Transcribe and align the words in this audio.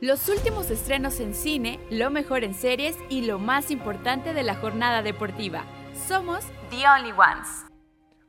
Los 0.00 0.28
últimos 0.28 0.70
estrenos 0.70 1.18
en 1.18 1.34
cine, 1.34 1.80
lo 1.90 2.08
mejor 2.08 2.44
en 2.44 2.54
series 2.54 2.96
y 3.08 3.26
lo 3.26 3.40
más 3.40 3.72
importante 3.72 4.32
de 4.32 4.44
la 4.44 4.54
jornada 4.54 5.02
deportiva. 5.02 5.64
Somos 6.06 6.44
The 6.70 6.86
Only 6.86 7.10
Ones. 7.10 7.66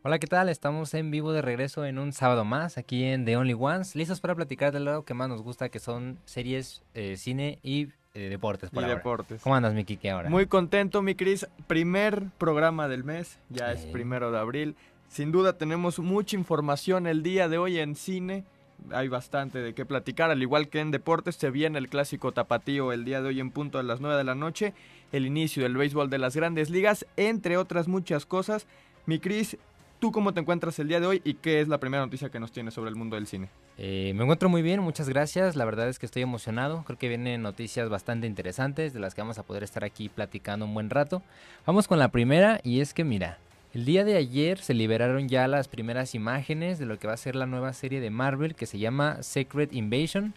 Hola, 0.02 0.18
¿qué 0.18 0.26
tal? 0.26 0.50
Estamos 0.50 0.96
en 0.96 1.12
vivo 1.12 1.32
de 1.32 1.44
regreso 1.44 1.86
en 1.86 2.00
un 2.00 2.12
sábado 2.12 2.44
más 2.44 2.80
aquí 2.80 3.04
en 3.04 3.24
The 3.24 3.38
Only 3.38 3.54
Ones, 3.54 3.96
listos 3.96 4.20
para 4.20 4.34
platicar 4.34 4.74
de 4.74 4.80
lo 4.80 5.06
que 5.06 5.14
más 5.14 5.30
nos 5.30 5.44
gusta, 5.44 5.70
que 5.70 5.78
son 5.78 6.18
series, 6.26 6.82
eh, 6.96 7.18
cine 7.18 7.60
y 7.62 7.90
eh, 8.16 8.30
deportes. 8.30 8.72
y 8.74 8.80
deportes. 8.86 9.44
¿Cómo 9.44 9.54
andas, 9.54 9.76
mi 9.76 9.86
Kike, 9.86 10.10
ahora? 10.10 10.28
Muy 10.28 10.48
contento, 10.48 11.04
mi 11.04 11.14
Cris. 11.14 11.46
Primer 11.68 12.32
programa 12.40 12.88
del 12.88 13.04
mes, 13.04 13.38
ya 13.50 13.74
es 13.74 13.86
primero 13.86 14.32
de 14.32 14.40
abril. 14.40 14.76
Sin 15.08 15.32
duda 15.32 15.56
tenemos 15.60 16.00
mucha 16.00 16.36
información 16.36 17.06
el 17.06 17.22
día 17.22 17.48
de 17.48 17.60
hoy 17.60 17.78
en 17.78 17.96
cine 17.96 18.44
hay 18.92 19.08
bastante 19.08 19.60
de 19.60 19.74
qué 19.74 19.86
platicar, 19.86 20.32
al 20.32 20.42
igual 20.42 20.70
que 20.70 20.80
en 20.80 20.92
deportes 20.92 21.36
se 21.36 21.52
viene 21.52 21.78
el 21.80 21.90
clásico 21.90 22.32
tapatío 22.32 22.92
el 22.92 23.06
día 23.06 23.22
de 23.22 23.30
hoy 23.30 23.40
en 23.40 23.52
punto 23.52 23.80
a 23.80 23.84
las 23.84 24.02
9 24.02 24.18
de 24.18 24.24
la 24.24 24.36
noche, 24.36 24.74
el 25.12 25.26
inicio 25.26 25.64
del 25.64 25.78
béisbol 25.78 26.10
de 26.10 26.18
las 26.18 26.36
grandes 26.36 26.70
ligas, 26.70 27.06
entre 27.18 27.58
otras 27.58 27.88
muchas 27.88 28.26
cosas. 28.26 28.68
Mi 29.06 29.20
Cris, 29.20 29.58
¿tú 30.00 30.12
cómo 30.12 30.34
te 30.34 30.40
encuentras 30.40 30.80
el 30.80 30.88
día 30.88 31.00
de 31.00 31.08
hoy 31.08 31.22
y 31.24 31.36
qué 31.36 31.62
es 31.62 31.68
la 31.68 31.80
primera 31.80 32.04
noticia 32.04 32.30
que 32.30 32.40
nos 32.40 32.52
tienes 32.52 32.74
sobre 32.74 32.90
el 32.90 32.96
mundo 32.96 33.16
del 33.16 33.28
cine? 33.28 33.50
Eh, 33.78 34.14
me 34.16 34.24
encuentro 34.24 34.50
muy 34.50 34.62
bien, 34.62 34.82
muchas 34.82 35.08
gracias, 35.08 35.56
la 35.56 35.66
verdad 35.66 35.88
es 35.88 36.00
que 36.00 36.06
estoy 36.06 36.22
emocionado, 36.22 36.84
creo 36.86 36.98
que 36.98 37.08
vienen 37.08 37.42
noticias 37.42 37.90
bastante 37.90 38.28
interesantes 38.28 38.94
de 38.94 39.00
las 39.00 39.16
que 39.16 39.22
vamos 39.22 39.38
a 39.38 39.44
poder 39.44 39.64
estar 39.64 39.84
aquí 39.84 40.10
platicando 40.10 40.66
un 40.66 40.74
buen 40.74 40.90
rato. 40.90 41.22
Vamos 41.66 41.88
con 41.88 41.98
la 41.98 42.10
primera 42.10 42.60
y 42.64 42.82
es 42.82 42.94
que 42.94 43.04
mira, 43.04 43.38
el 43.74 43.86
día 43.86 44.04
de 44.04 44.16
ayer 44.16 44.58
se 44.58 44.74
liberaron 44.74 45.30
ya 45.30 45.48
las 45.48 45.68
primeras 45.68 46.16
imágenes 46.16 46.80
de 46.80 46.88
lo 46.88 46.98
que 46.98 47.08
va 47.08 47.14
a 47.14 47.18
ser 47.18 47.36
la 47.36 47.46
nueva 47.46 47.72
serie 47.74 48.02
de 48.02 48.10
Marvel 48.10 48.56
que 48.56 48.66
se 48.66 48.80
llama 48.80 49.22
Secret 49.22 49.74
Invasion. 49.74 50.34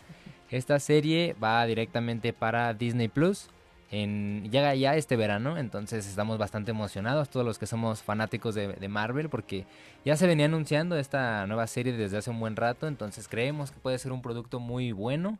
Esta 0.50 0.78
serie 0.78 1.34
va 1.42 1.64
directamente 1.64 2.34
para 2.34 2.74
Disney 2.74 3.08
Plus. 3.08 3.48
En, 3.90 4.50
llega 4.50 4.74
ya 4.74 4.96
este 4.96 5.16
verano, 5.16 5.58
entonces 5.58 6.06
estamos 6.06 6.38
bastante 6.38 6.70
emocionados 6.70 7.30
todos 7.30 7.44
los 7.44 7.58
que 7.58 7.66
somos 7.66 8.02
fanáticos 8.02 8.54
de, 8.54 8.68
de, 8.68 8.88
Marvel 8.88 9.28
porque 9.28 9.66
ya 10.04 10.16
se 10.16 10.26
venía 10.26 10.46
anunciando 10.46 10.96
esta 10.96 11.46
nueva 11.46 11.66
serie 11.66 11.92
desde 11.92 12.16
hace 12.16 12.30
un 12.30 12.40
buen 12.40 12.56
rato, 12.56 12.86
entonces 12.86 13.28
creemos 13.28 13.70
que 13.70 13.80
puede 13.80 13.98
ser 13.98 14.12
un 14.12 14.22
producto 14.22 14.60
muy 14.60 14.92
bueno. 14.92 15.38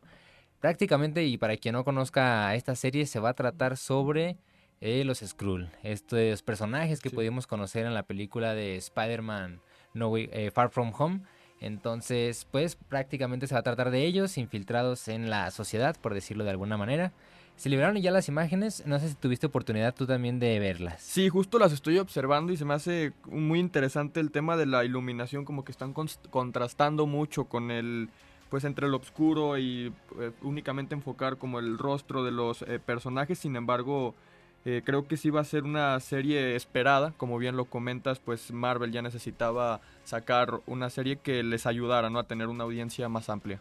Prácticamente, 0.61 1.25
y 1.25 1.39
para 1.39 1.57
quien 1.57 1.73
no 1.73 1.83
conozca 1.83 2.55
esta 2.55 2.77
serie, 2.77 3.07
se 3.07 3.19
va 3.19 3.31
a 3.31 3.35
tratar 3.35 3.77
sobre 3.77 4.37
eh, 4.85 5.05
los 5.05 5.21
Skrull, 5.21 5.71
estos 5.85 6.43
personajes 6.43 7.01
que 7.01 7.09
pudimos 7.09 7.47
conocer 7.47 7.87
en 7.87 7.95
la 7.95 8.03
película 8.03 8.53
de 8.53 8.77
Spider-Man 8.77 9.61
no 9.95 10.17
eh, 10.17 10.51
Far 10.53 10.71
From 10.71 10.93
Home. 10.99 11.21
Entonces, 11.61 12.49
pues 12.51 12.75
prácticamente 12.75 13.47
se 13.47 13.55
va 13.55 13.61
a 13.61 13.63
tratar 13.63 13.93
de 13.93 14.05
ellos 14.05 14.37
infiltrados 14.39 15.07
en 15.07 15.31
la 15.31 15.53
sociedad, 15.53 15.97
por 16.01 16.15
decirlo 16.15 16.43
de 16.43 16.51
alguna 16.51 16.77
manera. 16.77 17.13
Se 17.55 17.69
liberaron 17.69 17.97
ya 17.99 18.11
las 18.11 18.27
imágenes, 18.27 18.85
no 18.85 18.99
sé 18.99 19.11
si 19.11 19.15
tuviste 19.15 19.47
oportunidad 19.47 19.95
tú 19.95 20.05
también 20.05 20.41
de 20.41 20.59
verlas. 20.59 21.01
Sí, 21.01 21.29
justo 21.29 21.61
las 21.61 21.73
estoy 21.73 21.99
observando 21.99 22.53
y 22.53 22.57
se 22.57 22.65
me 22.65 22.75
hace 22.75 23.13
muy 23.27 23.61
interesante 23.61 24.19
el 24.19 24.33
tema 24.33 24.57
de 24.57 24.67
la 24.67 24.85
iluminación, 24.85 25.45
como 25.45 25.65
que 25.65 25.71
están 25.71 25.95
contrastando 26.31 27.07
mucho 27.07 27.45
con 27.45 27.71
el, 27.71 28.09
pues 28.49 28.65
entre 28.65 28.89
el 28.89 28.95
oscuro 28.95 29.59
y 29.59 29.93
eh, 30.19 30.33
únicamente 30.43 30.97
enfocar 30.97 31.37
como 31.39 31.61
el 31.61 31.79
rostro 31.79 32.25
de 32.25 32.33
los 32.33 32.65
personajes, 32.85 33.39
sin 33.39 33.55
embargo 33.55 34.17
eh, 34.65 34.83
creo 34.85 35.09
que 35.09 35.17
sí 35.17 35.31
va 35.31 35.41
a 35.41 35.45
ser 35.45 35.65
una 35.65 35.99
serie 36.01 36.55
esperada, 36.55 37.13
como 37.17 37.39
bien 37.39 37.57
lo 37.57 37.65
comentas, 37.65 38.21
pues 38.21 38.53
Marvel 38.53 38.93
ya 38.93 39.03
necesitaba 39.03 39.81
sacar 40.05 40.61
una 40.67 40.89
serie 40.89 41.17
que 41.17 41.43
les 41.43 41.67
ayudara 41.67 42.11
¿no? 42.11 42.21
a 42.21 42.25
tener 42.25 42.47
una 42.49 42.65
audiencia 42.65 43.09
más 43.09 43.29
amplia. 43.29 43.59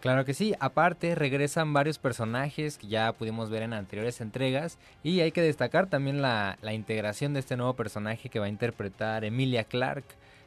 Claro 0.00 0.24
que 0.24 0.32
sí, 0.32 0.54
aparte 0.60 1.14
regresan 1.14 1.74
varios 1.74 1.98
personajes 1.98 2.78
que 2.78 2.88
ya 2.88 3.12
pudimos 3.12 3.50
ver 3.50 3.62
en 3.62 3.74
anteriores 3.74 4.22
entregas 4.22 4.78
y 5.02 5.20
hay 5.20 5.30
que 5.30 5.42
destacar 5.42 5.88
también 5.88 6.22
la, 6.22 6.58
la 6.62 6.72
integración 6.72 7.34
de 7.34 7.40
este 7.40 7.56
nuevo 7.56 7.74
personaje 7.74 8.30
que 8.30 8.38
va 8.38 8.46
a 8.46 8.48
interpretar 8.48 9.24
Emilia 9.24 9.64
Clark, 9.64 10.04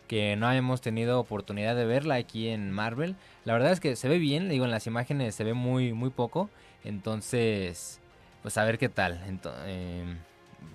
que 0.07 0.35
no 0.35 0.47
habíamos 0.47 0.81
tenido 0.81 1.19
oportunidad 1.19 1.75
de 1.75 1.85
verla 1.85 2.15
aquí 2.15 2.47
en 2.47 2.71
Marvel. 2.71 3.15
La 3.45 3.53
verdad 3.53 3.71
es 3.71 3.79
que 3.79 3.95
se 3.95 4.09
ve 4.09 4.17
bien, 4.17 4.49
digo 4.49 4.65
en 4.65 4.71
las 4.71 4.87
imágenes 4.87 5.35
se 5.35 5.43
ve 5.43 5.53
muy, 5.53 5.93
muy 5.93 6.09
poco, 6.09 6.49
entonces 6.83 8.01
pues 8.43 8.57
a 8.57 8.63
ver 8.65 8.77
qué 8.77 8.89
tal. 8.89 9.19
Entonces, 9.27 9.63
em, 9.65 10.17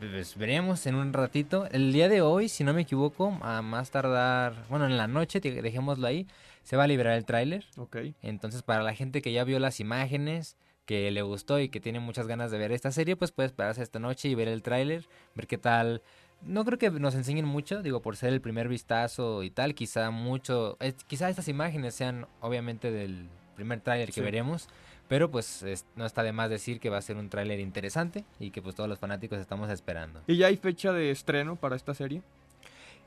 pues 0.00 0.36
veremos 0.36 0.86
en 0.86 0.96
un 0.96 1.12
ratito. 1.12 1.68
El 1.70 1.92
día 1.92 2.08
de 2.08 2.22
hoy, 2.22 2.48
si 2.48 2.64
no 2.64 2.72
me 2.72 2.82
equivoco, 2.82 3.38
a 3.42 3.62
más 3.62 3.90
tardar, 3.90 4.54
bueno, 4.68 4.86
en 4.86 4.96
la 4.96 5.06
noche, 5.06 5.40
dejémoslo 5.40 6.06
ahí, 6.06 6.26
se 6.64 6.76
va 6.76 6.84
a 6.84 6.88
liberar 6.88 7.16
el 7.16 7.24
tráiler. 7.24 7.64
Ok. 7.76 7.98
Entonces, 8.22 8.62
para 8.62 8.82
la 8.82 8.94
gente 8.94 9.22
que 9.22 9.32
ya 9.32 9.44
vio 9.44 9.60
las 9.60 9.80
imágenes, 9.80 10.56
que 10.86 11.10
le 11.10 11.20
gustó 11.20 11.60
y 11.60 11.68
que 11.68 11.80
tiene 11.80 12.00
muchas 12.00 12.26
ganas 12.26 12.50
de 12.50 12.56
ver 12.56 12.72
esta 12.72 12.90
serie, 12.90 13.14
pues 13.14 13.30
puede 13.30 13.46
esperarse 13.48 13.82
esta 13.82 13.98
noche 13.98 14.28
y 14.28 14.34
ver 14.34 14.48
el 14.48 14.62
tráiler, 14.62 15.06
ver 15.34 15.46
qué 15.46 15.58
tal. 15.58 16.02
No 16.40 16.64
creo 16.64 16.78
que 16.78 16.90
nos 16.90 17.14
enseñen 17.14 17.44
mucho, 17.44 17.82
digo, 17.82 18.00
por 18.00 18.16
ser 18.16 18.32
el 18.32 18.40
primer 18.40 18.68
vistazo 18.68 19.42
y 19.42 19.50
tal, 19.50 19.74
quizá 19.74 20.10
mucho, 20.10 20.78
quizá 21.06 21.28
estas 21.28 21.48
imágenes 21.48 21.94
sean 21.94 22.26
obviamente 22.40 22.90
del 22.90 23.28
primer 23.54 23.80
tráiler 23.80 24.12
que 24.12 24.22
veremos, 24.22 24.68
pero 25.08 25.30
pues 25.30 25.64
no 25.96 26.06
está 26.06 26.22
de 26.22 26.32
más 26.32 26.50
decir 26.50 26.80
que 26.80 26.90
va 26.90 26.98
a 26.98 27.02
ser 27.02 27.16
un 27.16 27.28
tráiler 27.28 27.60
interesante 27.60 28.24
y 28.38 28.50
que 28.50 28.62
pues 28.62 28.74
todos 28.74 28.88
los 28.88 28.98
fanáticos 28.98 29.38
estamos 29.38 29.70
esperando. 29.70 30.22
¿Y 30.26 30.36
ya 30.36 30.48
hay 30.48 30.56
fecha 30.56 30.92
de 30.92 31.10
estreno 31.10 31.56
para 31.56 31.76
esta 31.76 31.94
serie? 31.94 32.22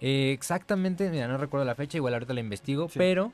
Eh, 0.01 0.31
exactamente, 0.31 1.09
mira, 1.11 1.27
no 1.27 1.37
recuerdo 1.37 1.65
la 1.65 1.75
fecha, 1.75 1.97
igual 1.97 2.15
ahorita 2.15 2.33
la 2.33 2.39
investigo, 2.39 2.89
pero 2.95 3.31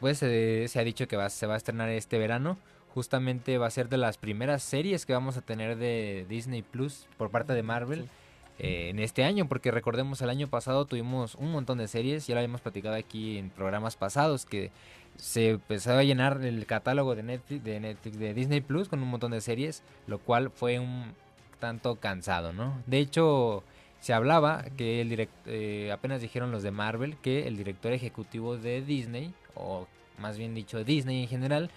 pues 0.00 0.18
se 0.18 0.70
ha 0.76 0.84
dicho 0.84 1.08
que 1.08 1.16
va, 1.16 1.28
se 1.28 1.46
va 1.46 1.54
a 1.54 1.56
estrenar 1.56 1.88
este 1.88 2.18
verano. 2.18 2.56
Justamente 2.94 3.58
va 3.58 3.66
a 3.66 3.70
ser 3.70 3.88
de 3.88 3.96
las 3.96 4.16
primeras 4.16 4.62
series 4.62 5.06
que 5.06 5.12
vamos 5.12 5.36
a 5.36 5.42
tener 5.42 5.76
de 5.76 6.24
Disney 6.28 6.62
Plus 6.62 7.06
por 7.16 7.30
parte 7.30 7.52
de 7.52 7.62
Marvel. 7.62 8.08
Eh, 8.58 8.88
en 8.90 8.98
este 8.98 9.24
año, 9.24 9.46
porque 9.46 9.70
recordemos 9.70 10.20
el 10.20 10.30
año 10.30 10.48
pasado 10.48 10.84
tuvimos 10.84 11.36
un 11.36 11.52
montón 11.52 11.78
de 11.78 11.86
series, 11.86 12.26
ya 12.26 12.34
lo 12.34 12.40
habíamos 12.40 12.60
platicado 12.60 12.96
aquí 12.96 13.38
en 13.38 13.50
programas 13.50 13.96
pasados, 13.96 14.46
que 14.46 14.70
se 15.16 15.50
empezó 15.50 15.92
a 15.92 16.02
llenar 16.02 16.40
el 16.42 16.66
catálogo 16.66 17.14
de 17.14 17.22
Netflix, 17.22 17.64
de 17.64 17.80
Netflix, 17.80 18.18
de 18.18 18.34
Disney 18.34 18.60
Plus 18.60 18.88
con 18.88 19.02
un 19.02 19.08
montón 19.08 19.30
de 19.30 19.40
series, 19.40 19.82
lo 20.06 20.18
cual 20.18 20.50
fue 20.50 20.78
un 20.78 21.14
tanto 21.60 21.96
cansado, 21.96 22.52
¿no? 22.52 22.82
De 22.86 22.98
hecho, 22.98 23.62
se 24.00 24.12
hablaba 24.12 24.64
que 24.76 25.00
el 25.00 25.08
direct, 25.08 25.32
eh, 25.46 25.90
apenas 25.92 26.20
dijeron 26.20 26.50
los 26.50 26.62
de 26.62 26.70
Marvel 26.70 27.16
que 27.16 27.46
el 27.46 27.56
director 27.56 27.92
ejecutivo 27.92 28.56
de 28.56 28.82
Disney, 28.82 29.34
o 29.54 29.86
más 30.18 30.38
bien 30.38 30.54
dicho 30.54 30.82
Disney 30.84 31.22
en 31.22 31.28
general, 31.28 31.70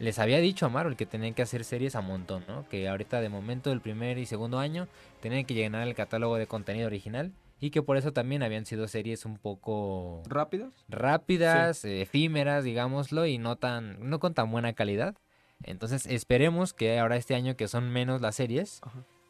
les 0.00 0.18
había 0.18 0.38
dicho 0.38 0.64
a 0.66 0.70
Marvel 0.70 0.96
que 0.96 1.06
tenían 1.06 1.34
que 1.34 1.42
hacer 1.42 1.62
series 1.62 1.94
a 1.94 2.00
montón, 2.00 2.42
¿no? 2.48 2.66
Que 2.68 2.88
ahorita 2.88 3.20
de 3.20 3.28
momento 3.28 3.68
del 3.68 3.82
primer 3.82 4.16
y 4.16 4.24
segundo 4.24 4.58
año 4.58 4.88
tenían 5.20 5.44
que 5.44 5.54
llenar 5.54 5.86
el 5.86 5.94
catálogo 5.94 6.36
de 6.36 6.46
contenido 6.46 6.86
original 6.86 7.32
y 7.60 7.70
que 7.70 7.82
por 7.82 7.98
eso 7.98 8.10
también 8.12 8.42
habían 8.42 8.64
sido 8.64 8.88
series 8.88 9.26
un 9.26 9.36
poco 9.36 10.22
rápidas, 10.26 10.72
rápidas, 10.88 11.84
efímeras, 11.84 12.64
digámoslo, 12.64 13.26
y 13.26 13.36
no 13.36 13.56
tan 13.56 14.08
no 14.08 14.18
con 14.18 14.32
tan 14.32 14.50
buena 14.50 14.72
calidad. 14.72 15.14
Entonces 15.62 16.06
esperemos 16.06 16.72
que 16.72 16.98
ahora 16.98 17.16
este 17.16 17.34
año 17.34 17.54
que 17.54 17.68
son 17.68 17.90
menos 17.90 18.22
las 18.22 18.36
series, 18.36 18.80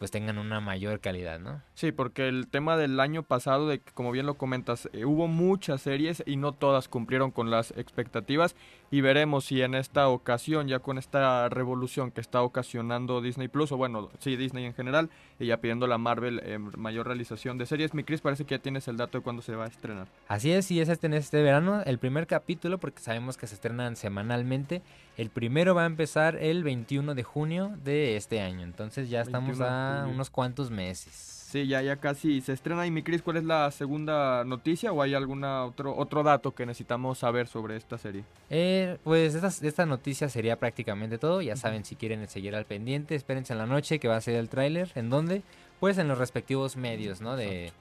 pues 0.01 0.11
tengan 0.11 0.39
una 0.39 0.61
mayor 0.61 1.01
calidad, 1.01 1.39
¿no? 1.39 1.63
Sí, 1.75 1.93
porque 1.93 2.27
el 2.27 2.49
tema 2.49 2.79
del 2.79 3.01
año 3.01 3.23
pasado, 3.23 3.69
de 3.69 3.81
que, 3.81 3.93
como 3.93 4.13
bien 4.13 4.25
lo 4.25 4.39
comentas, 4.39 4.89
eh, 4.95 5.05
hubo 5.05 5.27
muchas 5.27 5.83
series 5.83 6.23
y 6.25 6.37
no 6.37 6.53
todas 6.53 6.89
cumplieron 6.89 7.33
con 7.33 7.51
las 7.51 7.73
expectativas 7.73 8.57
y 8.91 9.01
veremos 9.01 9.45
si 9.45 9.63
en 9.63 9.75
esta 9.75 10.09
ocasión, 10.09 10.67
ya 10.67 10.81
con 10.81 10.99
esta 10.99 11.49
revolución 11.49 12.11
que 12.11 12.21
está 12.21 12.43
ocasionando 12.43 13.21
Disney 13.21 13.49
Plus, 13.49 13.71
o 13.73 13.77
bueno, 13.77 14.11
sí, 14.19 14.37
Disney 14.37 14.65
en 14.65 14.75
general, 14.75 15.11
y 15.39 15.47
ya 15.47 15.59
pidiendo 15.59 15.87
la 15.87 15.97
Marvel 15.99 16.41
eh, 16.45 16.59
mayor 16.59 17.07
realización 17.07 17.57
de 17.57 17.67
series, 17.67 17.95
mi 17.95 18.03
Chris, 18.03 18.21
parece 18.21 18.45
que 18.45 18.57
ya 18.57 18.63
tienes 18.63 18.89
el 18.89 18.97
dato 18.97 19.19
de 19.19 19.23
cuándo 19.23 19.43
se 19.43 19.55
va 19.55 19.65
a 19.65 19.69
estrenar. 19.69 20.09
Así 20.27 20.51
es, 20.51 20.71
y 20.71 20.81
es 20.81 20.89
este 20.89 21.07
en 21.07 21.15
este 21.15 21.43
verano, 21.43 21.83
el 21.85 21.99
primer 21.99 22.27
capítulo, 22.27 22.79
porque 22.79 23.01
sabemos 23.01 23.37
que 23.37 23.47
se 23.47 23.55
estrenan 23.55 23.95
semanalmente, 23.95 24.83
el 25.17 25.31
primero 25.31 25.75
va 25.75 25.85
a 25.85 25.87
empezar 25.87 26.37
el 26.37 26.65
21 26.65 27.15
de 27.15 27.23
junio 27.23 27.77
de 27.85 28.17
este 28.17 28.41
año, 28.41 28.65
entonces 28.65 29.09
ya 29.09 29.21
estamos 29.21 29.61
a 29.61 30.07
unos 30.11 30.31
cuantos 30.31 30.71
meses. 30.71 31.40
Sí, 31.51 31.67
ya, 31.67 31.83
ya 31.83 31.97
casi 31.97 32.41
se 32.43 32.53
estrena. 32.53 32.87
Y 32.87 32.93
mi 32.93 33.03
Cris, 33.03 33.23
¿cuál 33.23 33.39
es 33.39 33.43
la 33.43 33.69
segunda 33.73 34.45
noticia 34.45 34.93
o 34.93 35.03
hay 35.03 35.15
algún 35.15 35.43
otro, 35.43 35.97
otro 35.97 36.23
dato 36.23 36.55
que 36.55 36.65
necesitamos 36.65 37.19
saber 37.19 37.49
sobre 37.49 37.75
esta 37.75 37.99
serie? 37.99 38.23
Eh, 38.51 38.99
pues 39.03 39.35
esta, 39.35 39.49
esta 39.67 39.85
noticia 39.85 40.29
sería 40.29 40.55
prácticamente 40.61 41.19
todo. 41.19 41.43
Ya 41.43 41.57
saben, 41.57 41.85
si 41.85 41.97
quieren 41.97 42.29
seguir 42.29 42.55
al 42.55 42.67
pendiente, 42.67 43.17
espérense 43.17 43.53
en 43.53 43.59
la 43.59 43.67
noche 43.67 43.99
que 43.99 44.07
va 44.07 44.15
a 44.15 44.21
ser 44.21 44.37
el 44.37 44.49
tráiler. 44.49 44.93
¿En 44.95 45.11
dónde? 45.11 45.43
Pues 45.81 45.99
en 45.99 46.07
los 46.07 46.19
respectivos 46.19 46.77
medios, 46.77 47.21
¿no? 47.21 47.35
De, 47.35 47.73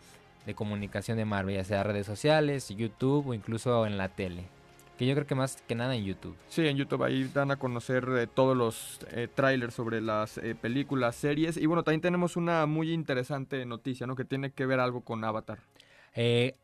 de 0.47 0.55
comunicación 0.55 1.17
de 1.17 1.25
Marvel, 1.25 1.53
ya 1.53 1.63
sea 1.63 1.83
redes 1.83 2.07
sociales, 2.07 2.69
YouTube 2.69 3.27
o 3.27 3.33
incluso 3.35 3.85
en 3.85 3.99
la 3.99 4.09
tele. 4.09 4.45
Que 4.99 5.05
yo 5.05 5.15
creo 5.15 5.25
que 5.25 5.33
más 5.33 5.63
que 5.65 5.75
nada 5.75 5.95
en 5.95 6.03
YouTube. 6.03 6.35
Sí, 6.49 6.67
en 6.67 6.75
YouTube 6.75 7.03
ahí 7.03 7.23
dan 7.33 7.51
a 7.51 7.55
conocer 7.55 8.05
eh, 8.17 8.27
todos 8.27 8.57
los 8.57 8.99
eh, 9.11 9.29
trailers 9.33 9.73
sobre 9.73 10.01
las 10.01 10.37
eh, 10.39 10.55
películas, 10.55 11.15
series. 11.15 11.55
Y 11.55 11.67
bueno, 11.67 11.83
también 11.83 12.01
tenemos 12.01 12.35
una 12.35 12.65
muy 12.65 12.91
interesante 12.91 13.65
noticia, 13.65 14.07
¿no? 14.07 14.17
Que 14.17 14.25
tiene 14.25 14.51
que 14.51 14.65
ver 14.65 14.81
algo 14.81 14.99
con 14.99 15.23
Avatar. 15.23 15.59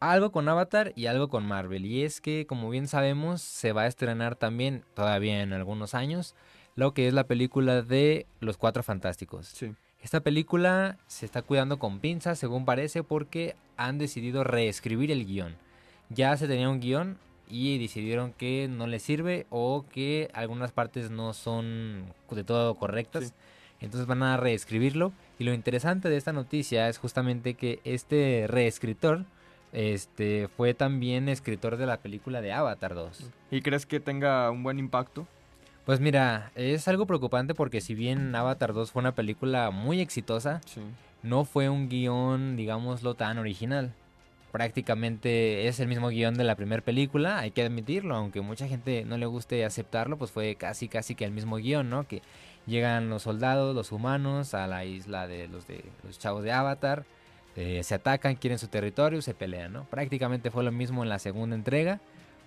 algo 0.01 0.33
con 0.33 0.49
Avatar 0.49 0.91
y 0.97 1.05
algo 1.05 1.29
con 1.29 1.45
Marvel. 1.45 1.85
Y 1.85 2.03
es 2.03 2.19
que, 2.19 2.45
como 2.45 2.69
bien 2.69 2.89
sabemos, 2.89 3.41
se 3.41 3.71
va 3.71 3.83
a 3.83 3.87
estrenar 3.87 4.35
también, 4.35 4.83
todavía 4.95 5.41
en 5.41 5.53
algunos 5.53 5.93
años, 5.93 6.35
lo 6.75 6.93
que 6.93 7.07
es 7.07 7.13
la 7.13 7.27
película 7.27 7.83
de 7.83 8.25
Los 8.41 8.57
Cuatro 8.57 8.83
Fantásticos. 8.83 9.47
Sí. 9.47 9.73
Esta 10.01 10.19
película 10.19 10.97
se 11.07 11.25
está 11.25 11.41
cuidando 11.41 11.79
con 11.79 12.01
pinzas, 12.01 12.37
según 12.37 12.65
parece, 12.65 13.01
porque 13.01 13.55
han 13.77 13.97
decidido 13.97 14.43
reescribir 14.43 15.09
el 15.09 15.25
guion. 15.25 15.55
Ya 16.09 16.35
se 16.35 16.49
tenía 16.49 16.69
un 16.69 16.81
guion 16.81 17.17
y 17.49 17.77
decidieron 17.77 18.33
que 18.33 18.67
no 18.69 18.87
les 18.87 19.03
sirve 19.03 19.45
o 19.49 19.85
que 19.91 20.29
algunas 20.33 20.71
partes 20.71 21.09
no 21.11 21.33
son 21.33 22.05
de 22.31 22.43
todo 22.43 22.75
correctas. 22.75 23.25
Sí. 23.27 23.33
Entonces 23.81 24.07
van 24.07 24.23
a 24.23 24.37
reescribirlo. 24.37 25.11
Y 25.37 25.43
lo 25.43 25.53
interesante 25.53 26.09
de 26.09 26.17
esta 26.17 26.33
noticia 26.33 26.87
es 26.89 26.97
justamente 26.97 27.53
que 27.55 27.79
este 27.83 28.45
reescritor 28.47 29.25
este, 29.73 30.47
fue 30.55 30.73
también 30.73 31.27
escritor 31.27 31.75
de 31.77 31.85
la 31.85 31.97
película 31.97 32.41
de 32.41 32.53
Avatar 32.53 32.95
2. 32.95 33.29
¿Y 33.51 33.61
crees 33.61 33.85
que 33.85 33.99
tenga 33.99 34.49
un 34.49 34.63
buen 34.63 34.79
impacto? 34.79 35.27
Pues 35.85 35.99
mira, 35.99 36.51
es 36.55 36.87
algo 36.87 37.05
preocupante 37.05 37.53
porque 37.53 37.81
si 37.81 37.93
bien 37.93 38.33
Avatar 38.35 38.73
2 38.73 38.91
fue 38.91 39.01
una 39.01 39.13
película 39.13 39.69
muy 39.71 39.99
exitosa, 40.01 40.61
Sí. 40.65 40.81
no 41.21 41.43
fue 41.45 41.69
un 41.69 41.89
guion, 41.89 42.55
digámoslo, 42.55 43.13
tan 43.15 43.37
original. 43.37 43.93
Prácticamente 44.55 45.67
es 45.67 45.81
el 45.81 45.89
mismo 45.89 46.07
guion 46.07 46.35
de 46.35 46.45
la 46.45 46.55
primera 46.55 46.81
película, 46.81 47.39
hay 47.39 47.51
que 47.51 47.61
admitirlo, 47.61 48.15
aunque 48.15 48.39
mucha 48.39 48.69
gente 48.69 49.03
no 49.03 49.17
le 49.17 49.25
guste 49.25 49.65
aceptarlo, 49.65 50.15
pues 50.17 50.31
fue 50.31 50.55
casi 50.55 50.87
casi 50.87 51.13
que 51.13 51.25
el 51.25 51.31
mismo 51.31 51.57
guion, 51.57 51.89
¿no? 51.89 52.07
Que 52.07 52.21
llegan 52.65 53.09
los 53.09 53.23
soldados, 53.23 53.75
los 53.75 53.91
humanos, 53.91 54.53
a 54.53 54.65
la 54.67 54.85
isla 54.85 55.27
de 55.27 55.49
los 55.49 55.67
de 55.67 55.83
los 56.05 56.17
chavos 56.19 56.41
de 56.45 56.53
Avatar, 56.53 57.03
eh, 57.57 57.81
se 57.83 57.95
atacan, 57.95 58.35
quieren 58.35 58.57
su 58.57 58.69
territorio, 58.69 59.21
se 59.21 59.33
pelean, 59.33 59.73
¿no? 59.73 59.83
Prácticamente 59.89 60.51
fue 60.51 60.63
lo 60.63 60.71
mismo 60.71 61.03
en 61.03 61.09
la 61.09 61.19
segunda 61.19 61.57
entrega, 61.57 61.99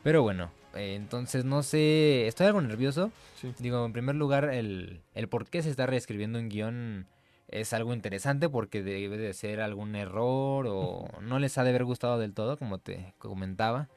pero 0.02 0.22
bueno, 0.22 0.50
eh, 0.76 0.94
entonces 0.94 1.44
no 1.44 1.62
sé, 1.62 2.26
estoy 2.26 2.46
algo 2.46 2.62
nervioso. 2.62 3.12
Sí. 3.38 3.52
Digo, 3.58 3.84
en 3.84 3.92
primer 3.92 4.14
lugar, 4.14 4.46
el, 4.46 5.02
el 5.14 5.28
por 5.28 5.44
qué 5.44 5.62
se 5.62 5.68
está 5.68 5.84
reescribiendo 5.84 6.38
un 6.38 6.48
guion 6.48 7.06
es 7.48 7.72
algo 7.72 7.92
interesante 7.94 8.48
porque 8.48 8.82
debe 8.82 9.16
de 9.16 9.32
ser 9.34 9.60
algún 9.60 9.96
error 9.96 10.66
o 10.68 11.06
no 11.20 11.38
les 11.38 11.56
ha 11.58 11.64
de 11.64 11.70
haber 11.70 11.84
gustado 11.84 12.18
del 12.18 12.34
todo, 12.34 12.56
como 12.58 12.78
te 12.78 13.14
comentaba. 13.18 13.88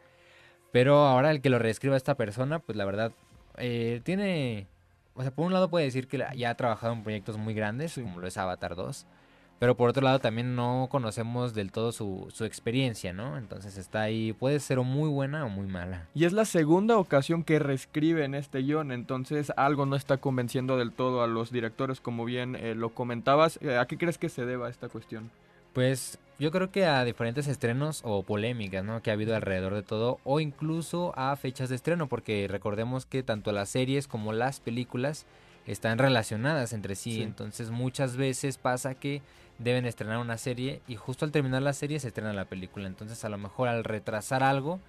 Pero 0.72 1.06
ahora 1.06 1.32
el 1.32 1.42
que 1.42 1.50
lo 1.50 1.60
reescriba 1.60 1.98
esta 1.98 2.16
persona, 2.16 2.60
pues 2.60 2.78
la 2.78 2.86
verdad, 2.86 3.12
eh, 3.58 4.02
tiene... 4.04 4.68
O 5.14 5.22
sea, 5.22 5.32
por 5.32 5.46
un 5.46 5.52
lado 5.54 5.70
puede 5.70 5.84
decir 5.86 6.08
que 6.08 6.24
ya 6.38 6.50
ha 6.52 6.56
trabajado 6.56 6.94
en 6.94 7.04
proyectos 7.04 7.38
muy 7.38 7.54
grandes, 7.54 7.92
Sí. 7.92 8.02
como 8.02 8.20
lo 8.22 8.28
es 8.28 8.38
Avatar 8.38 8.76
2. 8.76 9.06
Pero 9.62 9.78
por 9.78 9.90
otro 9.92 10.02
lado 10.04 10.18
también 10.18 10.56
no 10.56 10.88
conocemos 10.90 11.54
del 11.54 11.72
todo 11.72 11.92
su, 11.92 12.28
su 12.34 12.46
experiencia, 12.46 13.14
¿no? 13.14 13.38
Entonces 13.38 13.78
está 13.78 14.02
ahí, 14.02 14.34
puede 14.34 14.60
ser 14.60 14.80
o 14.80 14.84
muy 14.84 15.08
buena 15.08 15.46
o 15.46 15.50
muy 15.50 15.68
mala. 15.68 16.08
Y 16.16 16.26
es 16.26 16.34
la 16.34 16.46
segunda 16.46 16.98
ocasión 16.98 17.44
que 17.44 17.60
reescriben 17.60 18.34
este 18.34 18.64
guion, 18.64 18.92
entonces 18.92 19.54
algo 19.58 19.86
no 19.86 19.96
está 19.96 20.18
convenciendo 20.18 20.78
del 20.78 20.92
todo 20.92 21.22
a 21.22 21.28
los 21.28 21.52
directores, 21.52 22.02
como 22.02 22.26
bien 22.26 22.56
eh, 22.56 22.74
lo 22.74 22.90
comentabas. 22.96 23.60
Eh, 23.62 23.78
¿A 23.78 23.86
qué 23.86 24.00
crees 24.00 24.18
que 24.18 24.30
se 24.30 24.48
deba 24.48 24.68
esta 24.68 24.90
cuestión? 24.90 25.30
Pues 25.74 26.18
yo 26.40 26.50
creo 26.50 26.72
que 26.72 26.88
a 26.88 27.06
diferentes 27.06 27.46
estrenos 27.46 28.02
o 28.04 28.24
polémicas, 28.24 28.84
¿no? 28.84 29.04
Que 29.04 29.12
ha 29.12 29.14
habido 29.14 29.36
alrededor 29.36 29.76
de 29.76 29.84
todo, 29.84 30.18
o 30.24 30.40
incluso 30.40 31.14
a 31.16 31.36
fechas 31.36 31.70
de 31.70 31.76
estreno, 31.76 32.08
porque 32.08 32.48
recordemos 32.50 33.06
que 33.06 33.22
tanto 33.22 33.52
las 33.52 33.70
series 33.70 34.08
como 34.08 34.34
las 34.34 34.60
películas 34.60 35.28
están 35.68 36.00
relacionadas 36.00 36.74
entre 36.74 36.96
sí, 36.96 37.18
Sí. 37.18 37.22
entonces 37.22 37.70
muchas 37.70 38.18
veces 38.18 38.58
pasa 38.58 38.96
que 38.96 39.22
deben 39.64 39.86
estrenar 39.86 40.18
una 40.18 40.38
serie 40.38 40.82
y 40.88 40.96
justo 40.96 41.26
al 41.26 41.32
terminar 41.32 41.62
la 41.62 41.74
serie 41.74 42.00
se 42.00 42.08
estrena 42.08 42.34
la 42.34 42.46
película, 42.46 42.88
entonces 42.88 43.24
a 43.26 43.30
lo 43.30 43.38
mejor 43.38 43.68
al 43.68 43.84
retrasar 43.84 44.44
algo, 44.44 44.80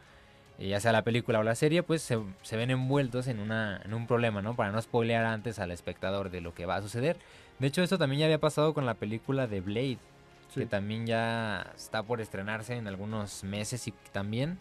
eh, 0.59 0.69
ya 0.69 0.81
sea 0.81 0.93
la 0.93 1.03
película 1.03 1.39
o 1.39 1.43
la 1.43 1.55
serie, 1.55 1.83
pues 1.83 2.03
se, 2.03 2.19
se 2.43 2.57
ven 2.57 2.71
envueltos 2.71 3.27
en, 3.27 3.39
una, 3.39 3.81
en 3.85 3.95
un 3.95 4.07
problema, 4.07 4.43
¿no? 4.43 4.55
Para 4.55 4.73
no 4.73 4.81
spoilear 4.81 5.25
antes 5.25 5.59
al 5.59 5.71
espectador 5.71 6.31
de 6.31 6.41
lo 6.41 6.55
que 6.55 6.67
va 6.67 6.77
a 6.77 6.83
suceder. 6.83 7.17
De 7.59 7.67
hecho, 7.67 7.83
esto 7.83 7.99
también 7.99 8.21
ya 8.21 8.27
había 8.27 8.41
pasado 8.41 8.75
con 8.75 8.87
la 8.87 8.95
película 8.95 9.47
de 9.47 9.61
Blade 9.61 9.99
que 10.61 10.67
también 10.67 11.07
ya 11.07 11.73
está 11.75 12.03
por 12.03 12.21
estrenarse 12.21 12.75
en 12.75 12.87
algunos 12.87 13.45
meses 13.45 13.89
y 13.89 13.95
también 14.13 14.59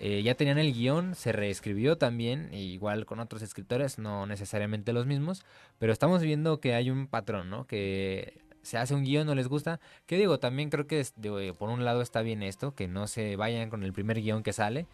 eh, 0.00 0.22
ya 0.22 0.34
tenían 0.34 0.58
el 0.58 0.72
guion, 0.72 1.14
se 1.14 1.32
reescribió 1.32 1.98
también, 1.98 2.48
e 2.52 2.60
igual 2.60 3.06
con 3.06 3.20
otros 3.20 3.42
escritores, 3.42 3.98
no 3.98 4.26
necesariamente 4.26 4.92
los 4.92 5.06
mismos, 5.06 5.44
pero 5.78 5.92
estamos 5.92 6.22
viendo 6.22 6.60
que 6.60 6.74
hay 6.74 6.90
un 6.90 7.06
patrón, 7.06 7.50
¿no? 7.50 7.66
Que 7.66 8.38
se 8.68 8.76
hace 8.78 8.94
un 8.94 9.04
guion, 9.04 9.26
no 9.26 9.34
les 9.34 9.48
gusta, 9.48 9.80
que 10.06 10.16
digo, 10.18 10.38
también 10.38 10.68
creo 10.70 10.86
que 10.86 11.00
es- 11.00 11.14
digo, 11.16 11.40
eh, 11.40 11.54
por 11.54 11.70
un 11.70 11.84
lado 11.84 12.02
está 12.02 12.20
bien 12.22 12.42
esto, 12.42 12.74
que 12.74 12.86
no 12.86 13.06
se 13.06 13.34
vayan 13.36 13.70
con 13.70 13.82
el 13.82 13.92
primer 13.92 14.20
guion 14.20 14.42
que 14.42 14.52
sale, 14.52 14.86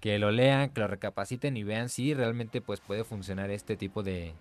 que 0.00 0.18
lo 0.18 0.30
lean, 0.30 0.70
que 0.70 0.80
lo 0.80 0.86
recapaciten 0.88 1.56
y 1.56 1.62
vean 1.64 1.88
si 1.88 2.12
realmente 2.12 2.60
pues 2.60 2.80
puede 2.80 3.04
funcionar 3.04 3.50
este 3.50 3.76
tipo 3.76 4.02
de, 4.02 4.34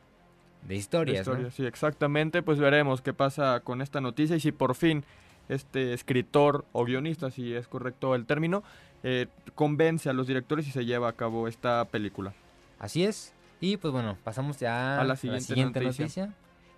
de 0.67 0.75
historias, 0.75 1.25
¿no? 1.27 1.33
Historia, 1.33 1.51
Sí, 1.51 1.65
exactamente. 1.65 2.41
Pues 2.43 2.59
veremos 2.59 3.01
qué 3.01 3.13
pasa 3.13 3.61
con 3.63 3.81
esta 3.81 4.01
noticia 4.01 4.35
y 4.35 4.39
si 4.39 4.51
por 4.51 4.75
fin 4.75 5.03
este 5.49 5.93
escritor 5.93 6.65
o 6.73 6.83
guionista, 6.85 7.31
si 7.31 7.53
es 7.53 7.67
correcto 7.67 8.15
el 8.15 8.25
término, 8.25 8.63
eh, 9.03 9.27
convence 9.55 10.09
a 10.09 10.13
los 10.13 10.27
directores 10.27 10.67
y 10.67 10.71
se 10.71 10.85
lleva 10.85 11.09
a 11.09 11.13
cabo 11.13 11.47
esta 11.47 11.85
película. 11.85 12.33
Así 12.79 13.03
es. 13.05 13.33
Y 13.59 13.77
pues 13.77 13.91
bueno, 13.93 14.17
pasamos 14.23 14.57
ya 14.59 14.99
A 14.99 15.03
la 15.03 15.15
siguiente 15.15 15.55
noticia. 15.81 16.05
noticia. 16.05 16.33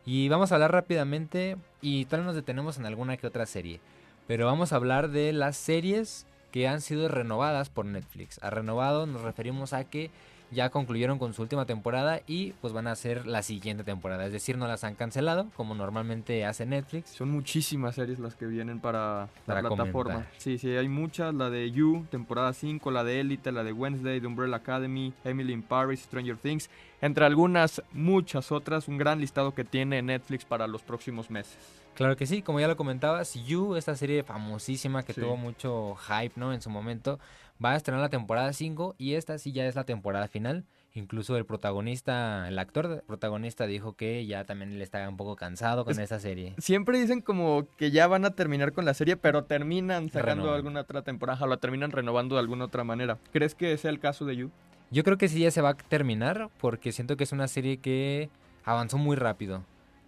Y 0.06 0.28
vamos 0.28 0.52
a 0.52 0.56
hablar 0.56 0.72
rápidamente 0.72 1.58
y 1.82 2.06
tal 2.06 2.22
vez 2.22 2.28
nos 2.28 2.36
detenemos 2.36 2.78
en 2.78 2.86
alguna 2.86 3.18
que 3.18 3.28
otra 3.28 3.46
serie. 3.46 3.80
Pero 4.28 4.46
vamos 4.46 4.74
a 4.74 4.76
hablar 4.76 5.10
de 5.10 5.34
las 5.34 5.58
series 5.58 6.26
que 6.52 6.68
han 6.68 6.82
sido 6.82 7.08
renovadas 7.08 7.70
por 7.70 7.86
Netflix. 7.86 8.40
A 8.44 8.50
renovado 8.50 9.06
nos 9.06 9.22
referimos 9.22 9.74
a 9.74 9.86
que 9.86 10.12
ya 10.54 10.70
concluyeron 10.70 11.20
con 11.20 11.34
su 11.34 11.42
última 11.42 11.66
temporada 11.66 12.22
y 12.28 12.52
pues 12.62 12.72
van 12.74 12.88
a 12.88 12.92
hacer 12.92 13.26
la 13.28 13.42
siguiente 13.44 13.84
temporada. 13.84 14.26
Es 14.26 14.32
decir, 14.32 14.58
no 14.58 14.68
las 14.68 14.84
han 14.84 14.96
cancelado 14.96 15.48
como 15.56 15.76
normalmente 15.76 16.46
hace 16.46 16.66
Netflix. 16.66 17.10
Son 17.10 17.30
muchísimas 17.30 17.96
series 17.96 18.20
las 18.20 18.36
que 18.36 18.46
vienen 18.46 18.80
para, 18.80 19.28
Para 19.46 19.62
la 19.62 19.70
plataforma. 19.70 20.14
comentar. 20.14 20.34
Sí, 20.40 20.58
sí, 20.58 20.70
hay 20.76 20.88
muchas. 20.88 21.34
La 21.34 21.50
de 21.50 21.72
You, 21.72 22.06
temporada 22.10 22.54
5, 22.54 22.90
la 22.92 23.04
de 23.04 23.20
Elite, 23.20 23.52
la 23.52 23.64
de 23.64 23.74
Wednesday, 23.74 24.22
The 24.22 24.28
Umbrella 24.28 24.56
Academy, 24.58 25.14
Emily 25.24 25.54
in 25.54 25.64
Paris, 25.64 26.02
Stranger 26.04 26.38
Things, 26.38 26.70
entre 27.02 27.26
algunas 27.26 27.82
muchas 27.92 28.52
otras. 28.52 28.88
Un 28.88 28.98
gran 28.98 29.20
listado 29.20 29.54
que 29.54 29.64
tiene 29.64 30.02
Netflix 30.02 30.46
para 30.46 30.68
los 30.68 30.82
próximos 30.84 31.30
meses. 31.30 31.58
Claro 31.96 32.16
que 32.18 32.26
sí, 32.26 32.42
como 32.42 32.60
ya 32.60 32.68
lo 32.68 32.76
comentabas, 32.76 33.36
You, 33.46 33.76
esta 33.76 33.96
serie 33.96 34.24
famosísima 34.24 35.04
que 35.04 35.14
Sí. 35.14 35.22
tuvo 35.22 35.38
mucho 35.38 35.96
hype, 35.96 36.34
¿no? 36.40 36.52
En 36.52 36.60
su 36.60 36.72
momento, 36.72 37.20
va 37.64 37.72
a 37.72 37.76
estrenar 37.76 38.02
la 38.02 38.10
temporada 38.10 38.52
5 38.54 38.96
y 38.98 39.14
esta 39.14 39.38
sí 39.38 39.52
ya 39.52 39.66
es 39.66 39.76
la 39.76 39.84
temporada 39.84 40.28
final. 40.28 40.66
Incluso 40.96 41.36
el 41.38 41.46
protagonista, 41.46 42.48
el 42.48 42.60
actor 42.60 43.04
protagonista 43.08 43.66
dijo 43.66 43.94
que 43.94 44.26
ya 44.28 44.44
también 44.44 44.78
le 44.78 44.84
estaba 44.84 45.10
un 45.10 45.18
poco 45.18 45.36
cansado 45.36 45.86
con 45.86 45.94
Es- 45.94 46.00
esta 46.00 46.20
serie. 46.20 46.54
Siempre 46.60 47.00
dicen 47.00 47.22
como 47.22 47.68
que 47.78 47.90
ya 47.92 48.06
van 48.08 48.26
a 48.26 48.32
terminar 48.32 48.74
con 48.74 48.86
la 48.86 48.94
serie, 48.94 49.18
pero 49.18 49.46
terminan 49.46 50.10
sacando 50.10 50.44
Renovan. 50.44 50.56
alguna 50.56 50.82
otra 50.82 51.02
temporada 51.02 51.44
o 51.44 51.48
la 51.48 51.58
terminan 51.58 51.92
renovando 51.92 52.36
de 52.36 52.42
alguna 52.42 52.66
otra 52.66 52.84
manera. 52.84 53.18
¿Crees 53.32 53.56
que 53.56 53.76
sea 53.78 53.90
el 53.92 54.00
caso 54.00 54.26
de 54.26 54.36
You? 54.36 54.52
Yo 54.92 55.04
creo 55.04 55.18
que 55.18 55.28
sí 55.30 55.40
ya 55.40 55.50
se 55.50 55.62
va 55.62 55.70
a 55.70 55.74
terminar 55.74 56.50
porque 56.60 56.92
siento 56.92 57.18
que 57.18 57.24
es 57.24 57.32
una 57.32 57.48
serie 57.48 57.78
que 57.78 58.30
avanzó 58.64 58.98
muy 59.00 59.16
rápido. 59.16 59.64